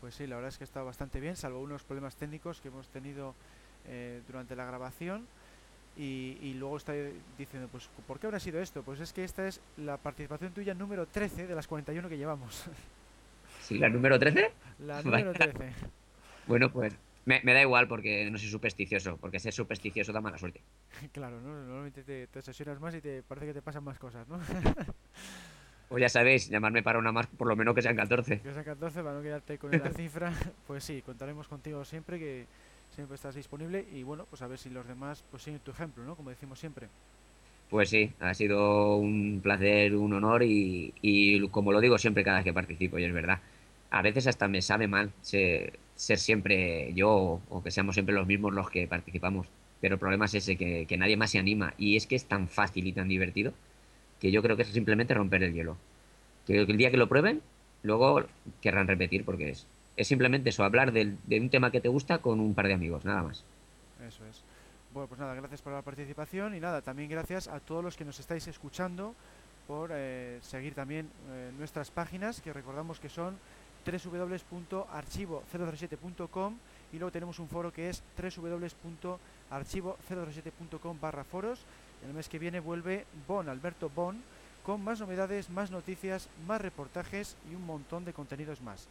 [0.00, 2.88] Pues sí, la verdad es que estado bastante bien, salvo unos problemas técnicos que hemos
[2.90, 3.34] tenido
[3.88, 5.26] eh, durante la grabación.
[5.96, 6.92] Y, y, luego está
[7.38, 8.82] diciendo, pues, ¿por qué habrá sido esto?
[8.82, 12.66] Pues es que esta es la participación tuya número 13 de las 41 que llevamos.
[13.62, 14.52] ¿Sí, la número 13?
[14.80, 15.72] La número 13.
[16.46, 16.94] Bueno, pues
[17.24, 20.60] me, me, da igual porque no soy supersticioso, porque ser supersticioso da mala suerte.
[21.12, 21.48] claro, ¿no?
[21.64, 24.38] Normalmente te, te sesionas más y te parece que te pasan más cosas, ¿no?
[25.88, 28.40] Pues ya sabéis, llamarme para una más, por lo menos que sean 14.
[28.40, 30.32] Que sean 14, para no quedarte con la cifra.
[30.66, 32.46] Pues sí, contaremos contigo siempre, que
[32.96, 33.86] siempre estás disponible.
[33.92, 36.16] Y bueno, pues a ver si los demás pues siguen tu ejemplo, ¿no?
[36.16, 36.88] Como decimos siempre.
[37.70, 42.38] Pues sí, ha sido un placer, un honor y, y como lo digo siempre cada
[42.38, 43.40] vez que participo, y es verdad.
[43.90, 48.26] A veces hasta me sabe mal ser, ser siempre yo o que seamos siempre los
[48.26, 49.46] mismos los que participamos.
[49.80, 51.74] Pero el problema es ese, que, que nadie más se anima.
[51.78, 53.52] Y es que es tan fácil y tan divertido
[54.20, 55.76] que yo creo que es simplemente romper el hielo.
[56.46, 57.42] Que el día que lo prueben,
[57.82, 58.24] luego
[58.62, 59.66] querrán repetir, porque es,
[59.96, 63.04] es simplemente eso, hablar de un tema que te gusta con un par de amigos,
[63.04, 63.44] nada más.
[64.06, 64.42] Eso es.
[64.92, 68.04] Bueno, pues nada, gracias por la participación y nada, también gracias a todos los que
[68.04, 69.14] nos estáis escuchando
[69.66, 73.36] por eh, seguir también eh, nuestras páginas, que recordamos que son
[73.84, 76.54] www.archivo007.com
[76.92, 81.64] y luego tenemos un foro que es www.archivo007.com barra foros
[82.06, 84.16] el mes que viene vuelve Bon, Alberto Bon,
[84.64, 88.88] con más novedades, más noticias, más reportajes y un montón de contenidos más.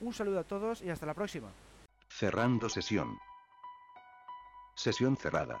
[0.00, 1.48] Un saludo a todos y hasta la próxima.
[2.08, 3.18] Cerrando sesión.
[4.74, 5.60] Sesión cerrada.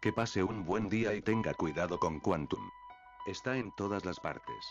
[0.00, 2.70] Que pase un buen día y tenga cuidado con Quantum.
[3.26, 4.66] Está en todas las partes.